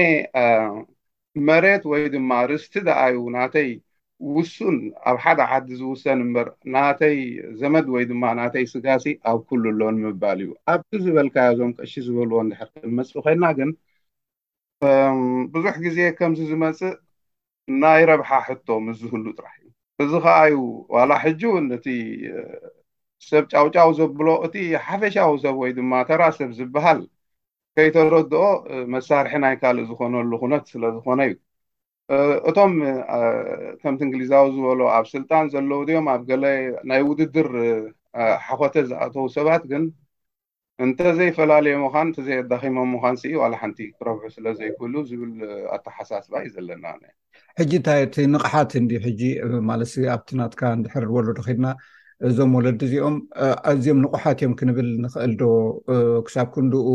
መሬት 1.47 1.83
ወይ 1.91 2.01
ድማ 2.13 2.31
ርስቲ 2.49 2.73
ደኣዩ 2.87 3.15
ናተይ 3.35 3.69
ውሱን 4.35 4.75
ኣብ 5.09 5.17
ሓደ 5.23 5.39
ዓዲ 5.53 5.67
ዝውሰን 5.79 6.19
እምበር 6.25 6.47
ናተይ 6.75 7.17
ዘመድ 7.61 7.85
ወይድማ 7.95 8.23
ናተይ 8.39 8.65
ስጋሲ 8.73 9.05
ኣብ 9.29 9.39
ኩሉ 9.47 9.63
ኣሎ 9.71 9.81
ንምባል 9.95 10.39
እዩ 10.43 10.51
ኣብቲ 10.73 10.91
ዝበልካዮ 11.05 11.51
ዞም 11.59 11.71
ቀሺ 11.77 11.93
ዝበልዎ 12.05 12.37
እድሕር 12.45 12.69
ክንመፅእ 12.75 13.19
ኮልና 13.25 13.45
ግን 13.57 13.69
ብዙሕ 15.55 15.73
ግዜ 15.85 15.97
ከምዚ 16.19 16.39
ዝመፅእ 16.51 16.93
ናይ 17.81 18.01
ረብሓ 18.11 18.29
ሕቶ 18.47 18.67
ምዝህሉ 18.87 19.25
ጥራሕ 19.39 19.55
እዩ 19.59 19.69
እዚ 20.05 20.13
ከዓዩ 20.27 20.55
ዋላ 20.95 21.11
ሕጁ 21.25 21.41
ነቲ 21.69 21.85
ሰብ 23.29 23.43
ጫውጫው 23.53 23.91
ዘብሎ 23.99 24.27
እቲ 24.47 24.55
ሓፈሻዊ 24.87 25.35
ሰብ 25.43 25.55
ወይ 25.63 25.71
ድማ 25.79 25.91
ተራ 26.09 26.21
ሰብ 26.39 26.49
ዝበሃል 26.59 26.99
ከይተረድኦ 27.77 28.43
መሳርሒ 28.93 29.31
ናይ 29.43 29.55
ካልእ 29.61 29.87
ዝኮነሉ 29.89 30.31
ኩነት 30.41 30.63
ስለዝኮነ 30.73 31.21
እዩ 31.29 31.35
እቶም 32.49 32.73
ከምቲ 33.81 34.01
እንግሊዛዊ 34.07 34.45
ዝበሎ 34.55 34.81
ኣብ 34.95 35.05
ስልጣን 35.13 35.45
ዘለዉ 35.53 35.81
ድኦም 35.89 36.07
ኣብ 36.13 36.21
ገለ 36.29 36.45
ናይ 36.89 37.01
ውድድር 37.09 37.49
ሓኮተ 38.47 38.75
ዝኣተው 38.89 39.25
ሰባት 39.37 39.63
ግን 39.71 39.85
እንተዘይፈላለየ 40.85 41.75
ምኳን 41.83 42.07
እተዘይኣዳኺሞም 42.13 42.89
ምኳን 42.95 43.15
ዋላ 43.41 43.53
ሓንቲ 43.61 43.79
ክረብሑ 43.97 44.23
ስለዘይክህሉ 44.35 44.93
ዝብል 45.09 45.33
ኣተሓሳስ 45.75 46.25
ባ 46.31 46.41
እዩ 46.45 46.51
ዘለና 46.57 46.85
ሕጂ 47.59 47.71
እታእቲ 47.81 48.15
ንቕሓት 48.33 48.71
እን 48.79 48.87
ሕጂ 49.07 49.21
ማለ 49.69 49.81
ኣብቲ 50.15 50.29
ናትካ 50.39 50.61
ንድሕርበሉ 50.79 51.27
ዶኪድና 51.39 51.67
እዞም 52.29 52.51
ወለዲ 52.59 52.81
እዚኦም 52.89 53.15
ኣዝኦም 53.71 54.01
ንቁሓት 54.05 54.37
እዮም 54.43 54.53
ክንብል 54.61 54.89
ንኽእል 55.03 55.33
ዶ 55.41 55.45
ክሳብ 56.27 56.47
ክንድኡ 56.55 56.87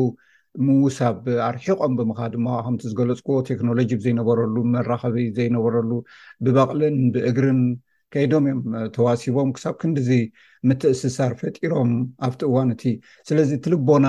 ምውሳብ 0.66 1.18
ኣርሒቆም 1.48 1.92
ብምካ 1.98 2.20
ድማከምቲ 2.34 2.82
ዝገለፅዎ 2.92 3.34
ቴክኖሎጂ 3.50 3.88
ብዘይነበረሉ 4.00 4.56
መራከቢ 4.72 5.16
ዘይነበረሉ 5.38 5.90
ብበቅልን 6.44 6.96
ብእግርን 7.14 7.60
ከይዶም 8.14 8.44
እዮም 8.50 8.60
ተዋሲቦም 8.96 9.50
ክሳብ 9.56 9.74
ክንዲዚ 9.80 10.08
ምትእስሳር 10.68 11.32
ፈጢሮም 11.40 11.90
ኣብቲ 12.28 12.42
እዋንእቲ 12.50 12.82
ስለዚ 13.28 13.50
እትልቦና 13.58 14.06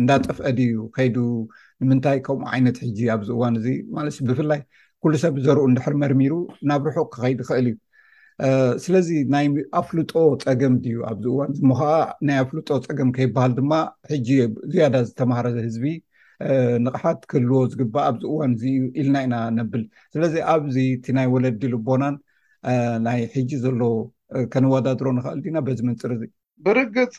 እንዳጠፍአ 0.00 0.48
ዲ 0.58 0.60
እዩ 0.70 0.80
ከይዱ 0.96 1.16
ንምንታይ 1.82 2.18
ከምኡ 2.26 2.46
ዓይነት 2.54 2.76
ሕጂ 2.86 2.98
ኣብዚ 3.14 3.28
እዋን 3.36 3.54
እዚ 3.60 3.68
ማለት 3.96 4.16
ብፍላይ 4.30 4.62
ኩሉ 5.04 5.14
ሰብ 5.24 5.34
ዘርኡ 5.46 5.60
እንድሕር 5.70 5.94
መርሚሩ 6.02 6.34
ናብ 6.68 6.84
ርሑቅ 6.90 7.08
ክከይዲ 7.14 7.38
ይክእል 7.42 7.66
እዩ 7.70 7.74
ስለዚ 8.82 9.08
ናይ 9.34 9.46
ኣፍልጦ 9.80 10.12
ፀገም 10.42 10.74
ድዩ 10.82 10.98
ኣብዚ 11.10 11.24
እዋን 11.34 11.48
እሞከዓ 11.60 11.92
ናይ 12.26 12.36
ኣፍልጦ 12.42 12.68
ፀገም 12.86 13.08
ከይበሃል 13.16 13.52
ድማ 13.58 13.72
ሕጂ 14.10 14.28
ዝያዳ 14.72 14.94
ዝተማሃረ 15.08 15.48
ህዝቢ 15.66 15.84
ንቕሓት 16.84 17.20
ክህልዎ 17.30 17.56
ዝግባእ 17.72 18.04
ኣብዚ 18.10 18.22
እዋን 18.32 18.52
እዚዩ 18.56 18.76
ኢልና 19.02 19.16
ኢና 19.26 19.34
ነብል 19.58 19.82
ስለዚ 20.14 20.34
ኣብዚ 20.52 20.76
እቲ 20.96 21.06
ናይ 21.16 21.26
ወለዲ 21.34 21.62
ልቦናን 21.72 22.16
ናይ 23.06 23.20
ሕጂ 23.34 23.50
ዘሎ 23.64 23.80
ከነወዳድሮ 24.52 25.06
ንክእል 25.16 25.40
ድና 25.46 25.58
በዚ 25.68 25.80
መንፅር 25.88 26.12
እዚ 26.16 26.22
ብርግፅ 26.66 27.14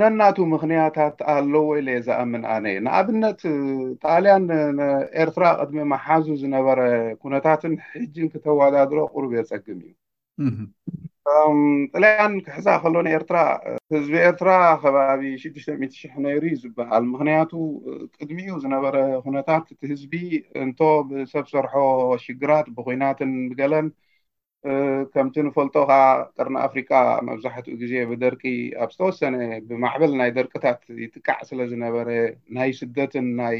ነናቱ 0.00 0.36
ምኽንያታት 0.52 1.18
ኣለወኢ 1.34 1.80
ለየ 1.86 1.98
ዝኣምን 2.06 2.44
ኣነየ 2.54 2.76
ንኣብነት 2.86 3.40
ጣልያን 4.04 4.46
ኤርትራ 5.24 5.42
ቅድሚ 5.60 5.78
መሓዙ 5.94 6.26
ዝነበረ 6.42 6.78
ኩነታትን 7.24 7.74
ሕጂን 7.90 8.30
ክተዋዳድሮ 8.34 8.98
ቁርብ 9.16 9.32
የር 9.38 9.46
ፀግም 9.52 9.78
እዩ 9.84 9.92
ጥልያን 11.94 12.32
ክሕዛ 12.44 12.68
ከሎኒ 12.82 13.08
ኤርትራ 13.16 13.38
ህዝቢ 13.94 14.14
ኤርትራ 14.28 14.50
ከባቢ 14.82 15.22
ሽድሽተሚት 15.42 15.92
ሽሕ 16.00 16.12
ነይሩ 16.26 16.42
ዩ 16.52 16.56
ዝበሃል 16.62 17.04
ምክንያቱ 17.14 17.50
ቅድሚኡ 18.18 18.54
ዝነበረ 18.64 18.96
ኩነታት 19.24 19.64
እቲ 19.74 19.80
ህዝቢ 19.92 20.14
እንቶ 20.62 20.80
ብሰብ 21.10 21.46
ሰርሖ 21.52 21.74
ሽግራት 22.26 22.66
ብኩናትን 22.78 23.34
ብገለን 23.50 23.88
ከምቲ 25.12 25.36
ንፈልጦ 25.48 25.76
ከዓ 25.90 26.00
ቀርና 26.38 26.56
ኣፍሪቃ 26.68 26.90
መብዛሕትኡ 27.28 27.74
ግዜ 27.82 27.92
ብደርቂ 28.12 28.42
ኣብ 28.84 28.90
ዝተወሰነ 28.94 29.36
ብማዕበል 29.68 30.12
ናይ 30.20 30.32
ደርቂታት 30.38 30.82
ይጥቃዕ 31.04 31.38
ስለ 31.50 31.60
ዝነበረ 31.72 32.08
ናይ 32.58 32.72
ስደትን 32.80 33.28
ናይ 33.40 33.58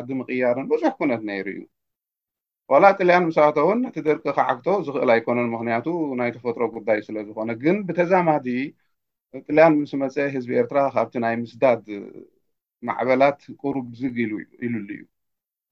ዓዲ 0.00 0.08
ምቅያርን 0.20 0.68
ብዙሕ 0.74 0.92
ኩነት 1.00 1.24
ነይሩ 1.30 1.46
እዩ 1.56 1.60
ዋላ 2.72 2.86
ጥልያን 2.98 3.24
ምሳተ 3.28 3.56
ውን 3.68 3.78
እቲ 3.88 3.96
ደርቂ 4.08 4.24
ከዓግቶ 4.36 4.66
ዝክእል 4.86 5.10
ኣይኮነን 5.14 5.48
ምክንያቱ 5.54 5.86
ናይ 6.18 6.30
ተፈጥሮ 6.34 6.62
ጉዳይ 6.74 6.98
ስለዝኮነ 7.06 7.50
ግን 7.64 7.76
ብተዛማዚ 7.88 8.46
ጥልያን 9.46 9.72
ምስ 9.80 9.92
መፅአ 10.02 10.26
ህዝቢ 10.34 10.50
ኤርትራ 10.60 10.78
ካብቲ 10.96 11.14
ናይ 11.24 11.34
ምስዳድ 11.42 11.82
ማዕበላት 12.88 13.40
ቁሩብ 13.62 13.86
ዝግ 14.00 14.16
ኢሉሉ 14.26 14.86
እዩ 14.96 15.02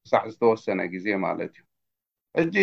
ብሳዕ 0.07 0.25
ዝተወሰነ 0.33 0.81
ግዜ 0.95 1.07
ማለት 1.27 1.53
እዩ 1.59 1.65
እጂ 2.43 2.57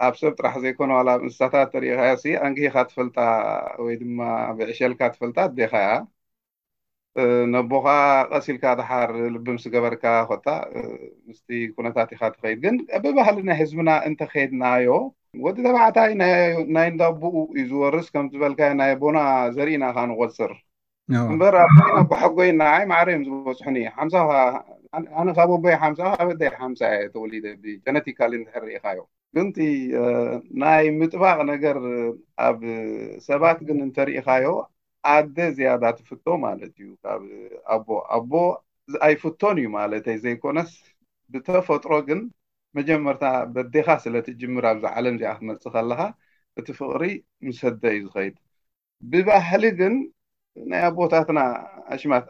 ኣብ 0.05 0.13
ሰብ 0.21 0.33
ጥራሕ 0.39 0.53
ዘይኮነ 0.63 0.91
ዋ 0.97 0.99
ኣብእንስሳታት 1.17 1.67
ተሪኢኻያ 1.73 2.13
ኣንግካ 2.45 2.77
ትፈልጣ 2.89 3.17
ወይ 3.83 3.95
ድማ 4.01 4.19
ብዕሸልካ 4.57 5.01
ትፍልጣ 5.13 5.37
ኣዴኻያ 5.49 5.89
ነቦካ 7.53 7.87
ቀሲልካ 8.31 8.63
ድሓር 8.79 9.11
ልቢምስገበርካ 9.33 10.05
ኮታ 10.29 10.47
ምስቲ 11.27 11.47
ኩነታት 11.75 12.09
ኢካ 12.15 12.21
ትኸይድ 12.33 12.59
ግን 12.65 12.75
ብባህሊ 13.03 13.37
ናይ 13.49 13.57
ህዝብና 13.61 13.89
እንተከይድናዮ 14.09 14.87
ወዲ 15.45 15.57
ተባዕታይ 15.67 16.11
ናይ 16.73 16.85
እንዳብኡ 16.91 17.33
እዩ 17.61 17.65
ዝወርስ 17.71 18.07
ከምዝበልካ 18.15 18.59
ናይ 18.81 18.93
ቦና 19.03 19.19
ዘርኢና 19.55 19.85
ካ 19.95 19.99
ንቆፅር 20.11 20.51
እምበር 21.31 21.55
ኣጓሓ 21.63 22.21
ጎይና 22.37 22.61
ዓይ 22.75 22.83
ማዕረ 22.93 23.09
ዮም 23.15 23.23
ዝበፅሑ 23.29 23.67
ኒ 23.75 23.79
ሓምሳኻ 23.97 24.29
ኣነበቦይ 25.21 25.75
ሓምሳ 25.81 25.99
በዴ 26.29 26.41
ሓምሳ 26.59 26.81
ተወሊደ 27.13 27.45
ጀነቲካሊ 27.85 28.33
ንትሕሪኢካዮ 28.41 28.99
ግንቲ 29.35 29.57
ናይ 30.61 30.85
ምጥባቅ 30.99 31.37
ነገር 31.51 31.77
ኣብ 32.47 32.59
ሰባት 33.29 33.59
ግን 33.67 33.77
እንተርኢካዮ 33.87 34.47
ኣደ 35.15 35.37
ዝያዳት 35.57 35.97
ፍቶ 36.09 36.25
ማለት 36.45 36.73
እዩ 36.83 36.89
ካብ 37.03 37.23
ኣቦ 37.75 37.87
ኣቦ 38.17 38.31
ዝኣይፍቶን 38.93 39.57
እዩ 39.61 39.69
ማለተይ 39.79 40.17
ዘይኮነስ 40.25 40.71
ብተፈጥሮ 41.33 41.93
ግን 42.09 42.21
መጀመርታ 42.77 43.25
በዴኻ 43.55 43.87
ስለትጅምር 44.05 44.65
ኣብ 44.71 44.79
ዝዓለም 44.83 45.15
እዚኣ 45.17 45.31
ክመፅእ 45.41 45.73
ከለካ 45.75 46.01
እቲ 46.61 46.67
ፍቅሪ 46.79 47.03
ምሰደ 47.47 47.83
እዩ 47.97 48.03
ዝኸይድ 48.07 48.35
ብባህሊ 49.13 49.63
ግን 49.79 49.93
ናይ 50.71 50.81
ኣቦታትና 50.87 51.39
ኣማት 51.93 52.25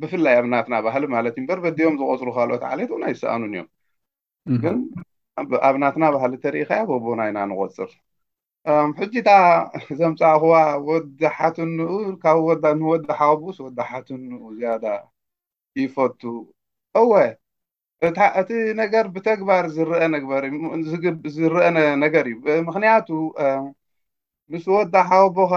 ብፍላይ 0.00 0.34
ኣብናትና 0.40 0.74
ባህሊ 0.86 1.02
ማለት 1.16 1.34
እዩ 1.40 1.44
በርበዲኦም 1.50 1.98
ዝቆፅሩ 2.00 2.28
ካልኦት 2.36 2.62
ዓለትእና 2.70 3.04
ይሰኣኑን 3.14 3.50
እዮም 3.54 3.68
ግን 4.62 4.76
ኣብናትና 5.68 6.04
ባህሊ 6.16 6.32
ተሪኢካ 6.44 6.70
ያ 6.80 6.82
ቦቦና 6.90 7.20
ኢና 7.30 7.38
ንቆፅር 7.50 7.90
ሕጂታ 9.00 9.30
ዘምፃኹዋ 9.98 10.54
ወዲ 10.88 11.20
ሓትንኡ 11.36 11.88
ካብንወዲ 12.22 13.04
ሓወቦስወዲ 13.18 13.78
ሓትንኡ 13.90 14.30
ዝያዳ 14.58 14.84
ይፈቱ 15.80 16.20
እወ 17.00 17.12
እቲ 18.42 18.50
ነገር 18.82 19.04
ብተግባር 19.16 19.64
ዝዝርአነገር 19.74 20.42
እዩ 22.34 22.44
ምክንያቱ 22.70 23.08
ንስ 24.54 24.64
ወዳ 24.76 24.94
ሓወቦካ 25.10 25.54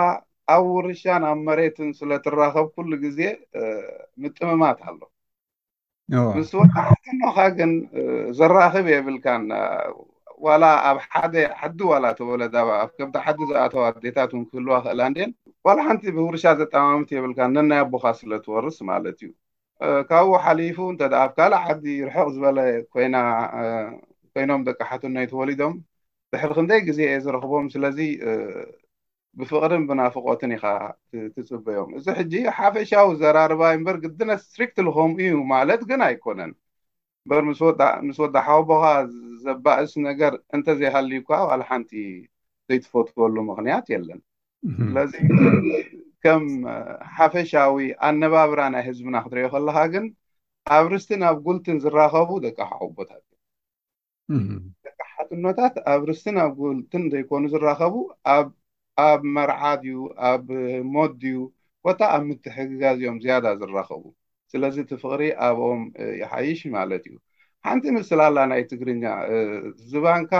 ኣብ 0.53 0.63
ውርሻን 0.75 1.23
ኣብ 1.29 1.39
መሬትን 1.47 1.89
ስለ 1.99 2.11
ትራከብ 2.25 2.67
ኩሉ 2.75 2.91
ግዜ 3.05 3.19
ምጥምማት 4.21 4.79
ኣሎ 4.89 4.99
ምስኖካ 6.37 7.37
ግን 7.57 7.71
ዘራክብ 8.37 8.85
የብልካን 8.93 9.43
ላ 10.63 10.65
ኣብ 10.89 10.97
ሓደ 11.11 11.33
ሓዲ 11.59 11.79
ዋላ 11.91 12.05
ተወለ 12.19 12.43
ከዳ 12.97 13.15
ሓዲ 13.25 13.39
ዝኣተዊ 13.49 13.81
ኣዴታት 13.89 14.31
ውን 14.35 14.43
ክህልዋ 14.49 14.75
ክእል 14.85 15.01
ንዴን 15.11 15.31
ዋላ 15.67 15.77
ሓንቲ 15.87 16.03
ብውርሻ 16.17 16.45
ዘጠማምት 16.59 17.09
የብልካ 17.15 17.39
ነናይ 17.55 17.81
ኣቦካ 17.83 18.05
ስለትወርስ 18.19 18.77
ማለት 18.91 19.17
እዩ 19.25 19.31
ካብኡ 20.09 20.29
ሓሊፉ 20.45 20.77
እንተ 20.93 21.01
ኣብ 21.23 21.31
ካልእ 21.37 21.61
ዓዲ 21.73 21.85
ርሕቅ 22.07 22.25
ዝበለ 22.35 22.59
ኮይኖም 24.33 24.63
ደቂሓትን 24.69 25.13
ናይ 25.17 25.27
ተወሊዶም 25.33 25.75
ብሕሪ 26.33 26.51
ክንደይ 26.57 26.81
ግዜ 26.89 26.99
የ 27.13 27.19
ዝረክቦም 27.25 27.67
ስለዚ 27.75 27.99
ብፍቅድን 29.39 29.83
ብናፍቆትን 29.89 30.51
ኢካ 30.55 30.65
ትፅበዮም 31.35 31.91
እዚ 31.97 32.05
ሕጂ 32.19 32.33
ሓፈሻዊ 32.57 33.07
ዘራርባይ 33.21 33.75
በር 33.85 33.97
ግድነት 34.03 34.41
ስትሪክት 34.47 34.77
ልከም 34.87 35.11
እዩ 35.25 35.35
ማለት 35.53 35.81
ግን 35.89 36.01
ኣይኮነን 36.07 36.51
በር 37.29 37.43
ምስ 38.07 38.19
ወዳ 38.23 38.35
ሓወቦካ 38.47 38.83
ዘባእስ 39.45 39.93
ነገር 40.07 40.33
እንተ 40.57 40.67
ዘይሃልዩካዓ 40.81 41.39
ዋል 41.51 41.63
ሓንቲ 41.69 41.93
ዘይትፈትክበሉ 42.71 43.35
ምክንያት 43.51 43.85
የለን 43.93 44.19
ስለዚ 44.83 45.13
ከም 46.23 46.45
ሓፈሻዊ 47.17 47.77
ኣነባብራ 48.07 48.61
ናይ 48.73 48.83
ህዝብና 48.89 49.17
ክትሪኦ 49.25 49.47
ከለካ 49.53 49.77
ግን 49.93 50.05
ኣብ 50.77 50.85
ርስትን 50.93 51.21
ኣብ 51.29 51.37
ጉልትን 51.45 51.77
ዝራኸቡ 51.85 52.31
ደቂ 52.45 52.57
ሓወቦታት 52.73 53.25
ሓትኖታት 55.13 55.75
ኣብ 55.93 56.01
ርስትን 56.11 56.37
ኣብ 56.45 56.51
ጉልትን 56.61 57.03
ዘይኮኑ 57.13 57.43
ዝራኸቡ 57.53 57.93
ኣብ 59.05 59.21
መርዓት 59.35 59.81
እዩ 59.87 59.95
ኣብ 60.31 60.45
ሞድዩ 60.95 61.33
ቦታ 61.85 61.99
ኣብ 62.15 62.23
ምትሕግጋዝኦም 62.29 63.17
ዝያዳ 63.23 63.45
ዝራኸቡ 63.61 64.03
ስለዚ 64.51 64.75
ትፍቅሪ 64.91 65.23
ኣብኦም 65.47 65.81
ይሓይሽ 66.21 66.61
ማለት 66.77 67.03
እዩ 67.09 67.15
ሓንቲ 67.65 67.83
ምስል 67.95 68.19
ኣላ 68.27 68.37
ናይ 68.51 68.61
ትግርኛ 68.71 69.03
ዝባንካ 69.91 70.31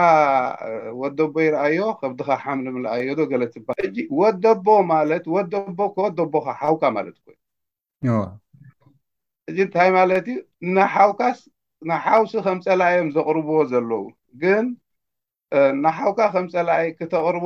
ወደቦ 1.02 1.34
ይረአዮ 1.46 1.80
ከድካ 2.00 2.28
ሓምኒ 2.44 2.66
ምልኣዮ 2.74 3.08
ዶ 3.18 3.22
ገለትባ 3.32 3.68
ሕ 3.80 3.84
ወደቦ 4.20 4.66
ማለት 4.94 5.24
ወደቦ 5.36 5.78
ከወደቦካ 5.96 6.46
ሓውካ 6.60 6.82
ማለት 6.98 7.16
ኮይኑ 7.24 8.16
እንታይ 9.50 9.90
ማለት 9.98 10.26
እዩ 10.32 10.38
ናሓውካስ 10.78 11.38
ናሓውሲ 11.92 12.32
ከም 12.46 12.58
ፀላዮም 12.68 13.08
ዘቅርብዎ 13.16 13.58
ዘለዉግን 13.72 14.66
ናሓዉካ 15.84 16.20
ከም 16.34 16.44
ፀላኣይ 16.54 16.88
ክተቅርቦ 16.98 17.44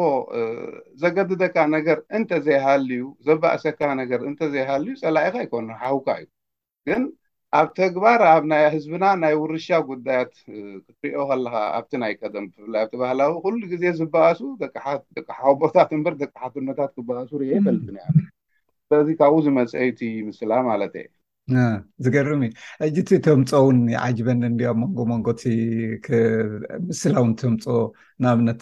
ዘገድደካ 1.03 1.57
ነገር 1.75 1.99
እንተዘይሃልዩ 2.19 3.05
ዘባእሰካ 3.27 3.81
ነገር 4.01 4.21
እንተዘይሃልዩ 4.31 4.93
ፀላእኢካ 5.03 5.37
ይኮኑ 5.45 5.69
ሓዉካ 5.83 6.09
እዩ 6.23 6.27
ግን 6.91 7.05
ኣብ 7.59 7.69
ተግባር 7.81 8.21
ኣብ 8.33 8.45
ናይ 8.53 8.65
ህዝብና 8.77 9.05
ናይ 9.23 9.35
ውርሻ 9.43 9.69
ጉዳያት 9.91 10.33
ክትሪኦ 10.87 11.23
ከለካ 11.31 11.55
ኣብቲ 11.79 11.93
ናይ 12.03 12.13
ቀደም 12.21 12.47
ብፍላይ 12.53 12.83
ኣብ 12.85 12.91
ተባህላዊ 12.95 13.31
ኩሉ 13.45 13.61
ግዜ 13.73 13.83
ዝበኣሱ 14.01 14.41
ደቂ 14.63 14.77
ሓቦታት 15.41 15.91
እንበር 15.99 16.15
ደቂ 16.23 16.31
ሓትነታት 16.45 16.93
ክበኣሱ 16.99 17.31
ርኦ 17.43 17.49
ይከልትንያ 17.57 18.05
ዚ 19.07 19.11
ካብኡ 19.21 19.37
ዝመፅአዩቲ 19.47 20.01
ምስላ 20.31 20.53
ማለት 20.71 20.95
ዝገርም 22.05 22.41
እዩ 22.47 22.53
ሕጂ 22.83 22.97
እቲ 23.03 23.11
ተምፆ 23.25 23.51
እውን 23.63 23.79
ዓጅበኒ 24.05 24.41
እ 24.45 24.47
ኣብ 24.71 24.77
መንጎ 24.83 24.97
መንጎምስላውን 25.11 27.33
ተምፆ 27.41 27.65
ንኣብነት 28.23 28.61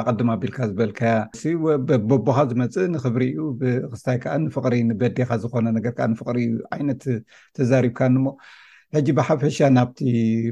ኣቐድማ 0.00 0.28
ኣቢልካ 0.36 0.58
ዝበልካያቦቦካ 0.70 2.38
ዝመፅእ 2.50 2.86
ንክብሪ 2.94 3.24
እዩ 3.34 3.40
ብክስታይ 3.62 4.18
ከዓ 4.24 4.34
ንፍቅሪ 4.44 4.74
ንበዴካ 4.90 5.30
ዝኮነ 5.44 5.66
ነገርዓ 5.78 6.06
ንፍቅሪ 6.12 6.36
እዩ 6.50 6.54
ዓይነት 6.76 7.02
ተዛሪብካኒሞ 7.58 8.26
ሕጂ 8.96 9.08
ብሓፈሻ 9.18 9.58
ናብቲ 9.78 10.00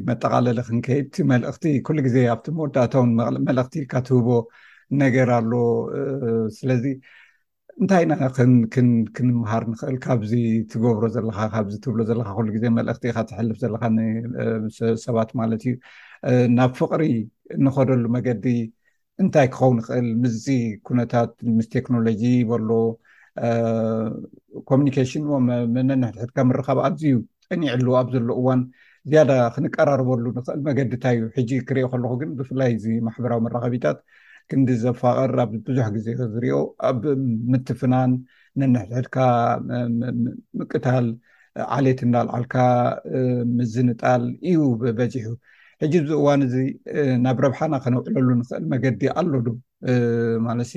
መጠቃለለ 0.09 0.59
ክንከይድቲ 0.67 1.17
መልእኽቲ 1.33 1.65
ኩሉ 1.87 1.99
ግዜ 2.09 2.17
ኣብቲ 2.35 2.47
መወዳእታውን 2.59 3.11
መልእኽቲኢልካትህቦ 3.49 4.29
ነገር 5.05 5.29
ኣሎ 5.39 5.53
ስለዚ 6.59 6.85
እንታይ 7.83 8.03
ኢና 8.05 8.15
ክንምሃር 9.17 9.65
ንኽእል 9.73 9.97
ካብዚ 10.05 10.33
ትገብሮ 10.71 11.03
ዘለካ 11.17 11.37
ካብዚ 11.53 11.75
ትብሎ 11.85 12.01
ዘለካ 12.09 12.29
ኩሉ 12.37 12.47
ግዜ 12.55 12.65
መልእኽቲኢካ 12.79 13.19
ትሕልፍ 13.31 13.57
ዘለካ 13.65 13.83
ሰባት 15.05 15.31
ማለት 15.41 15.63
እዩ 15.69 15.75
ናብ 16.57 16.73
ፍቅሪ 16.81 17.03
ንኸደሉ 17.65 18.03
መገዲ 18.17 18.47
እንታይ 19.25 19.47
ክኸው 19.55 19.71
ይክእል 19.81 20.09
ምስዚ 20.25 20.47
ኩነታት 20.89 21.31
ምስ 21.59 21.69
ቴክኖሎጂ 21.77 22.23
በሎ 22.51 22.71
ኮሚኒኬሽን 24.71 25.25
መነንሕሕድካ 25.77 26.39
ምረካብ 26.51 26.81
ኣዚ 26.89 27.01
ዩ 27.15 27.19
ፀኒዕሉ 27.51 27.87
ኣብ 28.01 28.09
ዘሎ 28.17 28.29
እዋን 28.43 28.63
ዝያዳ 29.11 29.33
ክንቀራርበሉ 29.57 30.25
ንኽእል 30.39 30.61
መገዲንታይ 30.71 31.17
እዩ 31.21 31.29
ሕጂ 31.39 31.51
ክሪኦ 31.69 31.87
ከለኩ 31.95 32.13
ግን 32.23 32.33
ብፍላይ 32.41 32.73
እዚ 32.79 32.87
ማሕበራዊ 33.09 33.41
መራኸቢታት 33.49 33.99
ክንዲ 34.51 34.69
ዘፋቐር 34.83 35.33
ኣብ 35.45 35.51
ብዙሕ 35.69 35.87
ግዜ 35.97 36.07
ዝርኦ 36.35 36.57
ኣብ 36.89 37.03
ምትፍናን 37.53 38.13
ነንሕድሕድካ 38.61 39.17
ምቅታል 40.61 41.07
ዓሌት 41.77 42.01
እናልዓልካ 42.07 42.55
ምዝንጣል 43.59 44.25
እዩ 44.49 44.59
ብበዚሑ 44.83 45.27
ሕጂ 45.83 45.95
ዚ 46.09 46.11
እዋን 46.21 46.41
እዚ 46.47 46.55
ናብ 47.25 47.39
ረብሓና 47.45 47.75
ከነውዕለሉ 47.85 48.29
ንኽእል 48.41 48.65
መገዲ 48.73 49.03
ኣሎዶ 49.21 49.49
ማለሲ 50.47 50.73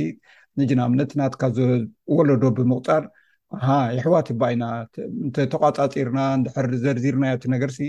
እጅናምነትናትካ 0.63 1.43
ወለዶ 2.17 2.43
ብምቁጣር 2.57 3.03
ሃ 3.63 3.67
ይሕዋት 3.97 4.27
ባኢና 4.41 4.65
ተቋፃፂርና 5.53 6.19
ንድር 6.41 6.67
ዘርዚርናዮቲ 6.83 7.45
ነገርሲ 7.55 7.79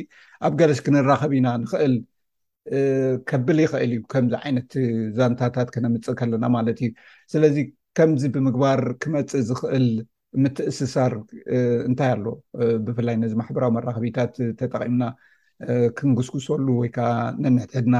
ኣብ 0.46 0.52
ገለስ 0.60 0.80
ክንራኸቢ 0.86 1.32
ኢና 1.40 1.48
ንክእል 1.62 1.92
ከብል 3.30 3.58
ይኽእል 3.62 3.92
እዩ 3.94 4.00
ከምዚ 4.12 4.32
ዓይነት 4.42 4.70
ዛንታታት 5.18 5.68
ክነምፅእ 5.74 6.16
ከለና 6.18 6.44
ማለት 6.56 6.78
እዩ 6.84 6.88
ስለዚ 7.32 7.56
ከምዚ 7.96 8.22
ብምግባር 8.34 8.80
ክመፅእ 9.02 9.42
ዝኽእል 9.48 9.86
ምትእስሳር 10.42 11.12
እንታይ 11.88 12.10
ኣሎ 12.14 12.24
ብፍላይ 12.84 13.16
ነዚ 13.22 13.32
ማሕበራዊ 13.40 13.70
መራኽቢታት 13.76 14.32
ተጠቂሙና 14.60 15.04
ክንጉስግሰሉ 15.96 16.66
ወይከዓ 16.82 17.08
ነንሕትሕድና 17.42 17.96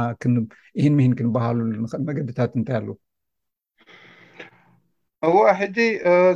እህን 0.78 0.94
ምሂን 0.98 1.12
ክንበሃሉሉ 1.18 1.70
ንኽእል 1.84 2.04
መገድታት 2.10 2.52
እንታይ 2.58 2.78
ኣለ 2.80 2.88
እዎ 5.26 5.36
ሕጂ 5.60 5.78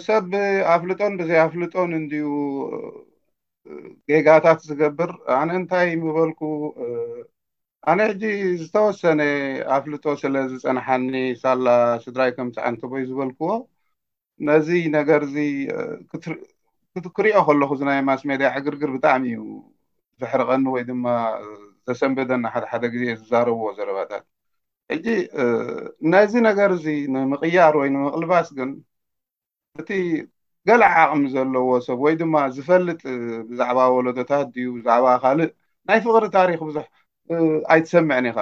ሰብ 0.09 0.29
ኣፍልጦን 0.75 1.15
ብዘይ 1.21 1.39
ኣፍልጦን 1.47 1.91
እንድዩ 2.01 2.27
ጌጋታት 4.11 4.61
ዝገብር 4.69 5.11
ኣነ 5.41 5.49
እንታይ 5.62 5.89
ምበልኩ 6.05 6.41
ኣነ 7.90 8.01
ሕጂ 8.11 8.22
ዝተወሰነ 8.61 9.22
ኣፍልጦ 9.75 10.05
ስለዝፀንሓኒ 10.22 11.11
ሳላ 11.42 11.66
ስድራይ 12.05 12.31
ከምፃዓንተ 12.37 12.81
ቦይ 12.92 13.03
ዝበልክዎ 13.11 13.51
ነዚ 14.49 14.68
ነገር 14.96 15.22
ዚ 15.35 15.37
ክሪኦ 17.18 17.40
ከለኩ 17.49 17.70
ናይ 17.88 18.01
ማስ 18.09 18.22
ሜድያ 18.31 18.49
ዕግርግር 18.61 18.90
ብጣዕሚ 18.96 19.25
እዩ 19.37 19.42
ዘሕርቀኒ 20.22 20.64
ወይ 20.75 20.85
ድማ 20.90 21.05
ዘሰንበደኒ 21.88 22.44
ሓደ 22.55 22.64
ሓደ 22.72 22.85
ግዜ 22.96 23.05
ዝዛረብዎ 23.20 23.68
ዘረባታት 23.79 24.25
ሕጂ 24.94 25.07
ናዚ 26.14 26.33
ነገር 26.49 26.70
ዚ 26.85 26.88
ንምቅያር 27.14 27.75
ወይ 27.83 27.88
ንምቅልባስ 27.96 28.49
ግን 28.59 28.70
እቲ 29.83 29.90
ገላዕ 30.70 30.92
ዓቅሚ 31.07 31.25
ዘለዎ 31.37 31.68
ሰብ 31.88 31.99
ወይ 32.09 32.14
ድማ 32.22 32.35
ዝፈልጥ 32.59 33.01
ብዛዕባ 33.51 33.79
ወለዶታት 33.99 34.46
ድዩ 34.57 34.68
ብዛዕባ 34.79 35.07
ካልእ 35.25 35.51
ናይ 35.88 35.99
ፍቅሪ 36.07 36.25
ታሪክ 36.38 36.61
ብዙሕ 36.70 36.87
ኣይትሰምዕን 37.75 38.27
ኢኻ 38.31 38.39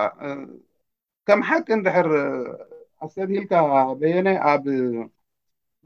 ከም 1.29 1.41
ሓቂ 1.49 1.67
እንድሕር 1.77 2.09
ኣሰብሂልካ 3.05 3.53
በየነ 4.01 4.29
ኣብ 4.51 4.65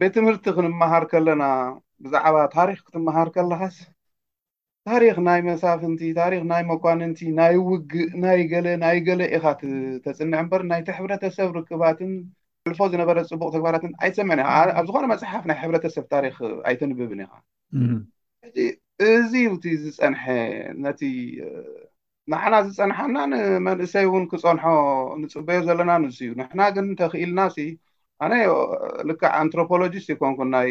ቤት 0.00 0.12
ትምህርቲ 0.16 0.46
ክንመሃር 0.56 1.04
ከለና 1.12 1.44
ብዛዕባ 2.04 2.36
ታሪክ 2.56 2.78
ክትመሃር 2.86 3.28
ከለኻስ 3.36 3.76
ታሪክ 4.88 5.16
ናይ 5.28 5.40
መሳፍንቲ 5.50 6.02
ታሪክ 6.20 6.42
ናይ 6.50 6.62
መኳንንቲ 6.72 7.20
ናይ 7.38 7.54
ውግእ 7.68 8.10
ናይ 8.24 8.40
ገለ 8.52 8.66
ናይ 8.84 8.98
ገለ 9.08 9.22
ኢኻ 9.36 9.44
ተፅንዕ 10.04 10.36
እምበር 10.42 10.62
ናይቲ 10.70 10.88
ሕብረተሰብ 10.98 11.48
ርክባትን 11.58 12.12
ልፎ 12.70 12.80
ዝነበረ 12.92 13.18
ፅቡቅ 13.30 13.48
ተግባራትን 13.54 13.92
ኣይትሰምዕን 14.04 14.40
ኢ 14.44 14.46
ኣብ 14.78 14.84
ዝኮነ 14.88 15.04
መፅሓፍ 15.12 15.44
ናይ 15.50 15.56
ሕብረተሰብ 15.64 16.06
ታሪክ 16.14 16.36
ኣይተንብብን 16.70 17.20
ኢኻ 17.26 17.32
እዚዩ 19.10 19.48
እቲ 19.56 19.64
ዝፀንሐ 19.82 20.24
ነቲ 20.84 21.02
ንዓና 22.32 22.54
ዝፀንሓና 22.66 23.18
ንመንእሰይ 23.32 24.04
እውን 24.08 24.24
ክፀንሖ 24.30 24.64
ንፅበዮ 25.20 25.58
ዘለና 25.68 25.92
ንስ 26.02 26.16
እዩ 26.24 26.30
ንሕና 26.40 26.60
ግን 26.76 26.86
ተኽኢልና 27.00 27.40
ሲ 27.54 27.58
ኣነ 28.24 28.32
ልካዕ 29.08 29.32
ኣንትሮፖሎጂስት 29.42 30.08
ይኮንኩን 30.12 30.48
ናይ 30.54 30.70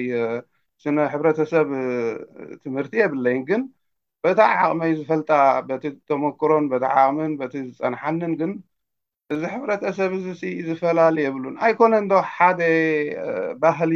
ስነ 0.84 0.98
ሕብረተሰብ 1.14 1.68
ትምህርቲ 2.64 2.94
የብለይ 3.02 3.38
ግን 3.50 3.62
በታ 4.26 4.40
ዓቅመይ 4.64 4.92
ዝፈልጣ 5.00 5.30
በቲ 5.70 5.84
ተመክሮን 6.12 6.66
በቲ 6.74 6.84
ዓቅሚን 7.04 7.34
በቲ 7.42 7.54
ዝፀንሓንን 7.78 8.34
ግን 8.42 8.52
እዚ 9.36 9.42
ሕብረተሰብ 9.56 10.12
እዚ 10.20 10.44
ዝፈላለዩ 10.70 11.26
የብሉን 11.28 11.56
ኣይኮነ 11.68 11.94
ዶ 12.12 12.16
ሓደ 12.36 12.62
ባህሊ 13.64 13.94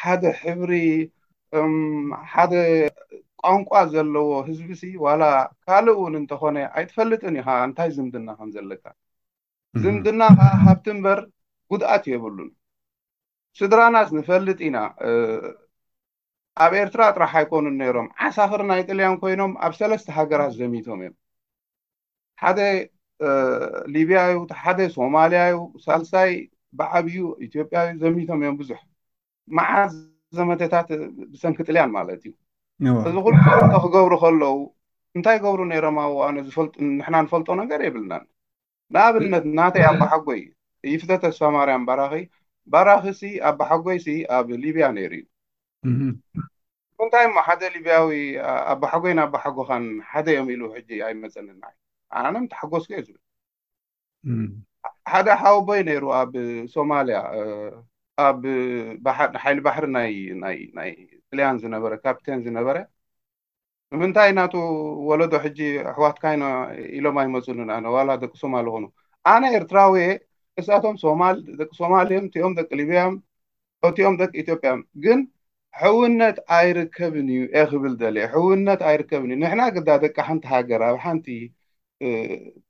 ሓደ 0.00 0.22
ሕብሪ 0.42 0.72
ሓደ 2.34 2.52
ቋንቋ 3.44 3.70
ዘለዎ 3.92 4.28
ህዝቢሲ 4.48 4.82
ዋላ 5.04 5.22
ካልእ 5.66 5.96
እውን 6.00 6.14
እንተኮነ 6.20 6.56
ኣይትፈልጥን 6.78 7.34
ዩ 7.40 7.44
እንታይ 7.66 7.90
ዝምድና 7.96 8.28
ከም 8.38 8.48
ዘለካ 8.54 8.84
ዝምድና 9.82 10.22
ከዓ 10.38 10.48
ሃብቲ 10.64 10.86
እምበር 10.94 11.20
ጉድኣት 11.70 12.04
የብሉን 12.12 12.50
ስድራናስ 13.58 14.08
ንፈልጥ 14.18 14.58
ኢና 14.68 14.78
ኣብ 16.64 16.72
ኤርትራ 16.82 17.02
ጥራሕ 17.16 17.32
ኣይኮኑን 17.40 17.76
ነይሮም 17.82 18.08
ዓሳፍር 18.26 18.62
ናይ 18.70 18.82
ጥልያን 18.88 19.16
ኮይኖም 19.22 19.52
ኣብ 19.66 19.72
ሰለስተ 19.80 20.08
ሃገራት 20.18 20.52
ዘሚቶም 20.60 21.00
እዮም 21.04 21.16
ሓደ 22.42 22.60
ሊብያ 23.94 24.18
ሓደ 24.62 24.78
ሶማልያ 24.96 25.42
ሳልሳይ 25.86 26.32
ብዓብዩ 26.80 27.18
ኢትዮጵያ 27.48 27.78
ዘሚቶም 28.04 28.40
እዮም 28.44 28.58
ብዙሕ 28.62 28.80
መዓዝ 29.58 29.94
ዘመተታት 30.38 30.88
ብሰንኪ 31.34 31.58
ጥልያን 31.68 31.90
ማለት 31.98 32.22
እዩ 32.28 32.32
እዚ 33.08 33.16
ኩሉ 33.26 33.34
ክገብሩ 33.84 34.12
ከለው 34.22 34.56
እንታይ 35.16 35.36
ገብሩ 35.44 35.60
ነሮማ 35.72 35.98
ነንሕና 36.36 37.14
ንፈልጦ 37.24 37.48
ነገር 37.62 37.80
የብልናን 37.84 38.24
ንኣብነት 38.94 39.44
ናተይ 39.58 39.84
ኣባሓጎይ 39.90 40.42
ይፍተተ 40.92 41.24
ሰማርያን 41.40 41.86
ባራኪ 41.88 42.14
ባራኺ 42.72 43.02
ኣባሓጎይሲ 43.50 44.06
ኣብ 44.36 44.46
ሊብያ 44.64 44.84
ነይሩ 44.98 45.12
እዩ 45.88 46.00
ምንታይ 47.00 47.26
ሞ 47.34 47.40
ሓደ 47.48 47.62
ሊብያዊ 47.76 48.10
ኣባሓጎይ 48.74 49.14
ናባሓጎካን 49.20 49.84
ሓደ 50.10 50.26
ዮም 50.36 50.48
ኢሉ 50.54 50.62
ሕጂ 50.76 50.90
ኣይመፀንና 51.08 51.62
ኣም 52.22 52.46
ተሓጎዝ 52.52 52.84
ዩ 52.94 52.98
ዝብ 53.08 53.16
ሓደ 55.12 55.28
ሓወቦይ 55.42 55.80
ነይሩ 55.88 56.04
ኣብ 56.20 56.32
ሶማልያ 56.76 57.18
ሓይሊ 59.44 59.58
ባሕሪ 59.68 59.86
ልያን 61.36 61.56
ዝነበረ 61.64 61.92
ካፕቴን 62.04 62.40
ዝነበረ 62.46 62.76
ንምንታይ 63.94 64.28
እናቱ 64.32 64.54
ወለዶ 65.08 65.32
ሕጂ 65.44 65.58
ኣሕዋትካይኖ 65.90 66.44
ኢሎም 66.98 67.16
ኣይመፁሉን 67.22 67.68
ኣነ 67.76 67.86
ዋላ 67.96 68.10
ደቂ 68.22 68.32
ሶማል 68.42 68.66
ኹኑ 68.74 68.84
ኣነ 69.32 69.42
ኤርትራውየ 69.58 70.06
እሳቶም 70.60 70.96
ሶማ 71.04 71.22
ደቂ 71.60 71.68
ሶማልዮ 71.80 72.18
እኦም 72.40 72.54
ደቂ 72.58 72.68
ሊብያ 72.80 73.00
ቲኦም 73.96 74.14
ደቂ 74.20 74.32
ኢትዮጵያ 74.42 74.70
ግን 75.04 75.20
ሕውነት 75.80 76.36
ኣይርከብን 76.58 77.26
እዩ 77.34 77.40
የ 77.56 77.62
ክብል 77.72 77.92
ዘ 78.00 78.04
ሕውነት 78.34 78.80
ኣይርከብንእዩ 78.90 79.38
ንሕና 79.42 79.62
ግዳ 79.76 79.88
ደቂ 80.04 80.16
ሓንቲ 80.28 80.44
ሃገር 80.54 80.82
ኣብ 80.88 80.96
ሓንቲ 81.04 81.26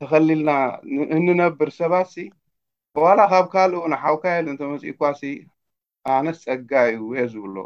ተኸሊልና 0.00 0.50
እንነብር 1.18 1.70
ሰባት 1.80 2.08
ሲ 2.14 2.24
ዋላ 3.04 3.20
ካብ 3.32 3.46
ካልእ 3.54 3.84
ንሓው 3.92 4.16
ካየል 4.24 4.44
ንተመፅኢእኳሲ 4.54 5.22
ኣነስ 6.16 6.40
ፀጋ 6.48 6.70
እዩ 6.94 7.00
የ 7.20 7.24
ዝብሎ 7.34 7.56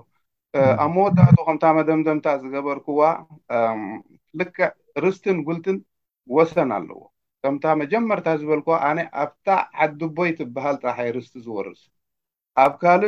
ኣብ 0.57 0.91
መወታእቱ 0.95 1.37
ከምታ 1.47 1.65
መደምደምታ 1.77 2.27
ዝገበርክዋ 2.43 3.01
ልክዕ 4.39 4.69
ርስትን 5.05 5.37
ውልትን 5.49 5.77
ወሰን 6.37 6.71
ኣለዎ 6.77 7.01
ከምታ 7.45 7.65
መጀመርታ 7.81 8.27
ዝበልክ 8.41 8.67
ኣነ 8.89 8.99
ኣብታ 9.23 9.49
ዓዲ 9.85 10.01
ቦይ 10.17 10.31
ትበሃል 10.39 10.77
ጥራሓይ 10.83 11.09
ርስቲ 11.17 11.35
ዝወርስ 11.45 11.81
ኣብ 12.65 12.73
ካእ 12.81 13.03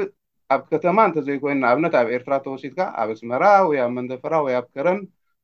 ኣብ 0.54 0.62
ከተማ 0.72 0.96
እንተዘይኮይኑናኣብነት 1.08 1.94
ኣብ 2.00 2.08
ኤርትራ 2.16 2.32
ተወሲትካ 2.44 2.78
ኣብ 3.00 3.10
ኣስመራ 3.14 3.44
ወይኣብ 3.70 3.90
መንተፈራ 3.96 4.34
ወይ 4.46 4.54
ኣብ 4.60 4.66
ከረን 4.74 5.00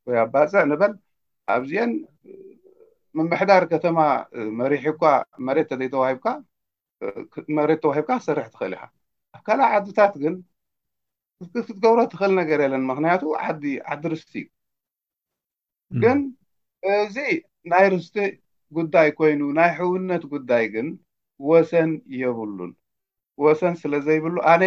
ወይኣብ 0.09 0.31
ባፅዕ 0.35 0.63
ንበል 0.71 0.93
ኣብዚአን 1.57 1.93
ምምሕዳር 3.19 3.65
ከተማ 3.73 3.99
መሪሒኳ 4.61 5.03
መሬት 5.49 5.69
ተዘይ 5.73 5.91
ተዋሂካ 5.97 6.25
መሬት 7.59 7.83
ተዋሂካ 7.85 8.11
ሰርሕ 8.29 8.47
ትኽእል 8.55 8.75
ኢኻ 8.77 8.85
ኣብ 9.37 9.43
ካልእ 9.49 9.71
ዓዱታትግ 9.79 10.25
ክትገብሮ 11.65 11.99
ትክእል 12.13 12.33
ነገር 12.41 12.59
የለን 12.65 12.85
ምክንያቱ 12.91 13.23
ዓዲ 13.91 14.03
ርስቲእ 14.13 14.47
ግን 16.03 16.19
እዚ 16.95 17.17
ናይ 17.73 17.87
ርስቲ 17.95 18.17
ጉዳይ 18.77 19.09
ኮይኑ 19.19 19.41
ናይ 19.59 19.71
ሕውነት 19.79 20.23
ጉዳይ 20.35 20.65
ግን 20.75 20.89
ወሰን 21.51 21.91
የብሉን 22.23 22.73
ወሰን 23.45 23.75
ስለ 23.83 23.93
ዘይብሉ 24.07 24.37
ኣነ 24.53 24.63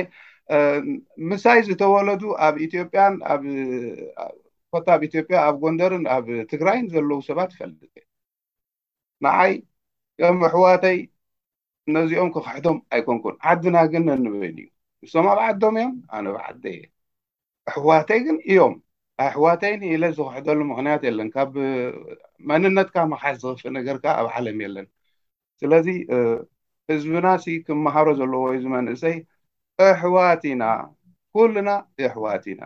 ምሳይ 1.32 1.60
ዝተወለዱ 1.68 2.24
ኣብ 2.46 2.56
ኢያ 2.66 2.84
ኮታ 4.74 4.88
ኣብ 4.96 5.02
ኢትዮጵያ 5.08 5.36
ኣብ 5.48 5.56
ጎንደርን 5.64 6.04
ኣብ 6.16 6.26
ትግራይን 6.52 6.86
ዘለው 6.94 7.20
ሰባት 7.30 7.50
ይፈል 7.56 7.72
ንዓይ 9.26 9.54
ምኣሕዋተይ 10.42 11.00
ነዚኦም 11.96 12.30
ክክሕዶም 12.36 12.78
ኣይኮንኩን 12.98 13.36
ዓድና 13.52 13.78
ግን 13.94 14.04
ነንበን 14.10 14.56
እዩ 14.62 14.71
ንሶም 15.04 15.28
ኣብ 15.32 15.40
ዓዶም 15.46 15.76
እዮም 15.76 15.94
ኣነብ 16.16 16.36
ዓደ 16.46 16.64
የ 16.78 16.82
ኣሕዋተይ 17.76 18.20
ግን 18.26 18.38
እዮም 18.50 18.74
ኣሕዋተይኒ 19.26 19.82
ኢለ 19.94 20.04
ዝክሕደሉ 20.18 20.60
ምክንያት 20.72 21.02
የለን 21.08 21.30
ካብ 21.36 21.50
መንነትካ 22.50 22.96
መካስ 23.14 23.38
ዝክፍእ 23.44 23.74
ነገርካ 23.78 24.06
ኣብ 24.20 24.28
ዓለም 24.38 24.58
የለን 24.66 24.88
ስለዚ 25.62 25.88
ህዝብናሲ 26.92 27.46
ክምሃሮ 27.68 28.08
ዘለዎ 28.20 28.42
ወይዚ 28.50 28.64
መንእሰይ 28.78 29.18
እሕዋትኢና 29.90 30.64
ኩሉና 31.36 31.70
እሕዋት 32.06 32.46
ኢና 32.52 32.62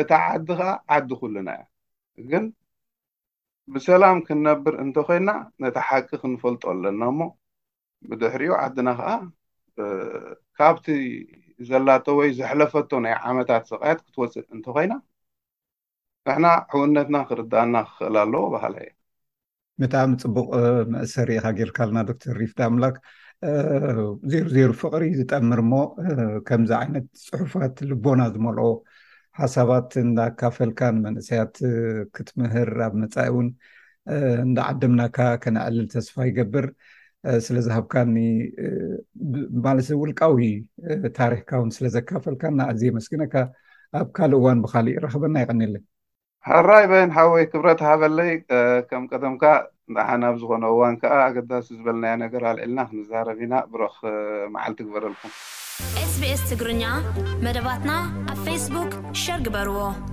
እታ 0.00 0.10
ዓዲ 0.32 0.46
ከዓ 0.60 0.70
ዓዲ 0.96 1.08
ኩሉና 1.20 1.50
እያ 1.60 1.64
ግን 2.30 2.44
ብሰላም 3.74 4.18
ክንነብር 4.26 4.74
እንተኮይንና 4.84 5.30
ነታ 5.62 5.76
ሓቂ 5.88 6.08
ክንፈልጦ 6.22 6.62
ኣለና 6.74 7.00
እሞ 7.12 7.20
ብድሕሪኡ 8.10 8.52
ዓድና 8.64 8.88
ከዓ 9.00 9.10
ካብቲ 10.58 10.86
ዘላቶ 11.68 12.04
ወይ 12.18 12.28
ዘሕለፈቶ 12.38 12.90
ናይ 13.04 13.14
ዓመታት 13.30 13.62
ዘቃየት 13.72 14.00
ክትወፅእ 14.06 14.46
እንተኮይና 14.54 14.94
ንሕና 16.26 16.46
ሕውነትና 16.72 17.16
ክርዳእና 17.28 17.76
ክክእል 17.88 18.16
ኣለዎ 18.24 18.42
ባህላ 18.54 18.74
እዩ 18.86 18.92
ብጣዕሚ 19.82 20.10
ፅቡቅ 20.24 20.46
መእሰሪኢካ 20.94 21.44
ጌልካልና 21.58 21.98
ዶክተር 22.10 22.34
ሪፍ 22.42 22.52
ዳኣምላክ 22.58 22.96
ዜሩ 24.32 24.44
ዜይሩ 24.54 24.70
ፍቅሪ 24.82 25.04
ዝጠምር 25.20 25.60
ሞ 25.70 25.74
ከምዚ 26.48 26.72
ዓይነት 26.80 27.06
ፅሑፋት 27.30 27.76
ልቦና 27.90 28.20
ዝመልኦ 28.34 28.68
ሓሳባት 29.40 29.90
እንናካፈልካ 30.02 30.80
ንመንእሰያት 30.96 31.54
ክትምህር 32.16 32.70
ኣብ 32.86 32.94
መፃኢ 33.02 33.26
እውን 33.32 33.48
እንዳዓደምናካ 34.46 35.18
ከነዕልል 35.42 35.86
ተስፋ 35.94 36.14
ይገብር 36.30 36.66
ስለዝሃብካኒ 37.46 38.16
ማለሰብ 39.64 39.98
ውልቃዊ 40.02 40.44
ታሪክካ 41.20 41.50
ውን 41.62 41.70
ስለዘካፈልካና 41.76 42.58
ኣዘ 42.72 42.82
መስግነካ 42.98 43.34
ኣብ 44.00 44.08
ካሊ 44.16 44.32
እዋን 44.40 44.60
ብካሊእ 44.64 44.96
ይረኽበና 44.96 45.36
ይቀኒ 45.42 45.62
ለ 45.72 45.76
ሃራይ 46.48 46.84
በይን 46.90 47.10
ሓወይ 47.16 47.44
ክብረትሃበለይ 47.52 48.32
ከም 48.90 49.04
ቀደምካ 49.10 49.44
ሓናብ 50.08 50.34
ዝኾነ 50.40 50.64
እዋን 50.74 50.94
ከዓ 51.02 51.14
ኣገዳሲ 51.28 51.68
ዝበለና 51.78 52.14
ነገር 52.24 52.42
ኣልዒልና 52.52 52.80
ክንዛረብኢና 52.90 53.54
ብሮኽ 53.74 53.96
መዓልቲ 54.54 54.80
ግበረልኩም 54.88 55.34
ኤስቢኤስ 56.04 56.42
ትግርኛ 56.52 56.84
መደባትና 57.46 57.92
ኣብ 58.34 58.40
ፌስቡክ 58.48 58.94
ሸር 59.24 59.40
ግበርዎ 59.48 60.11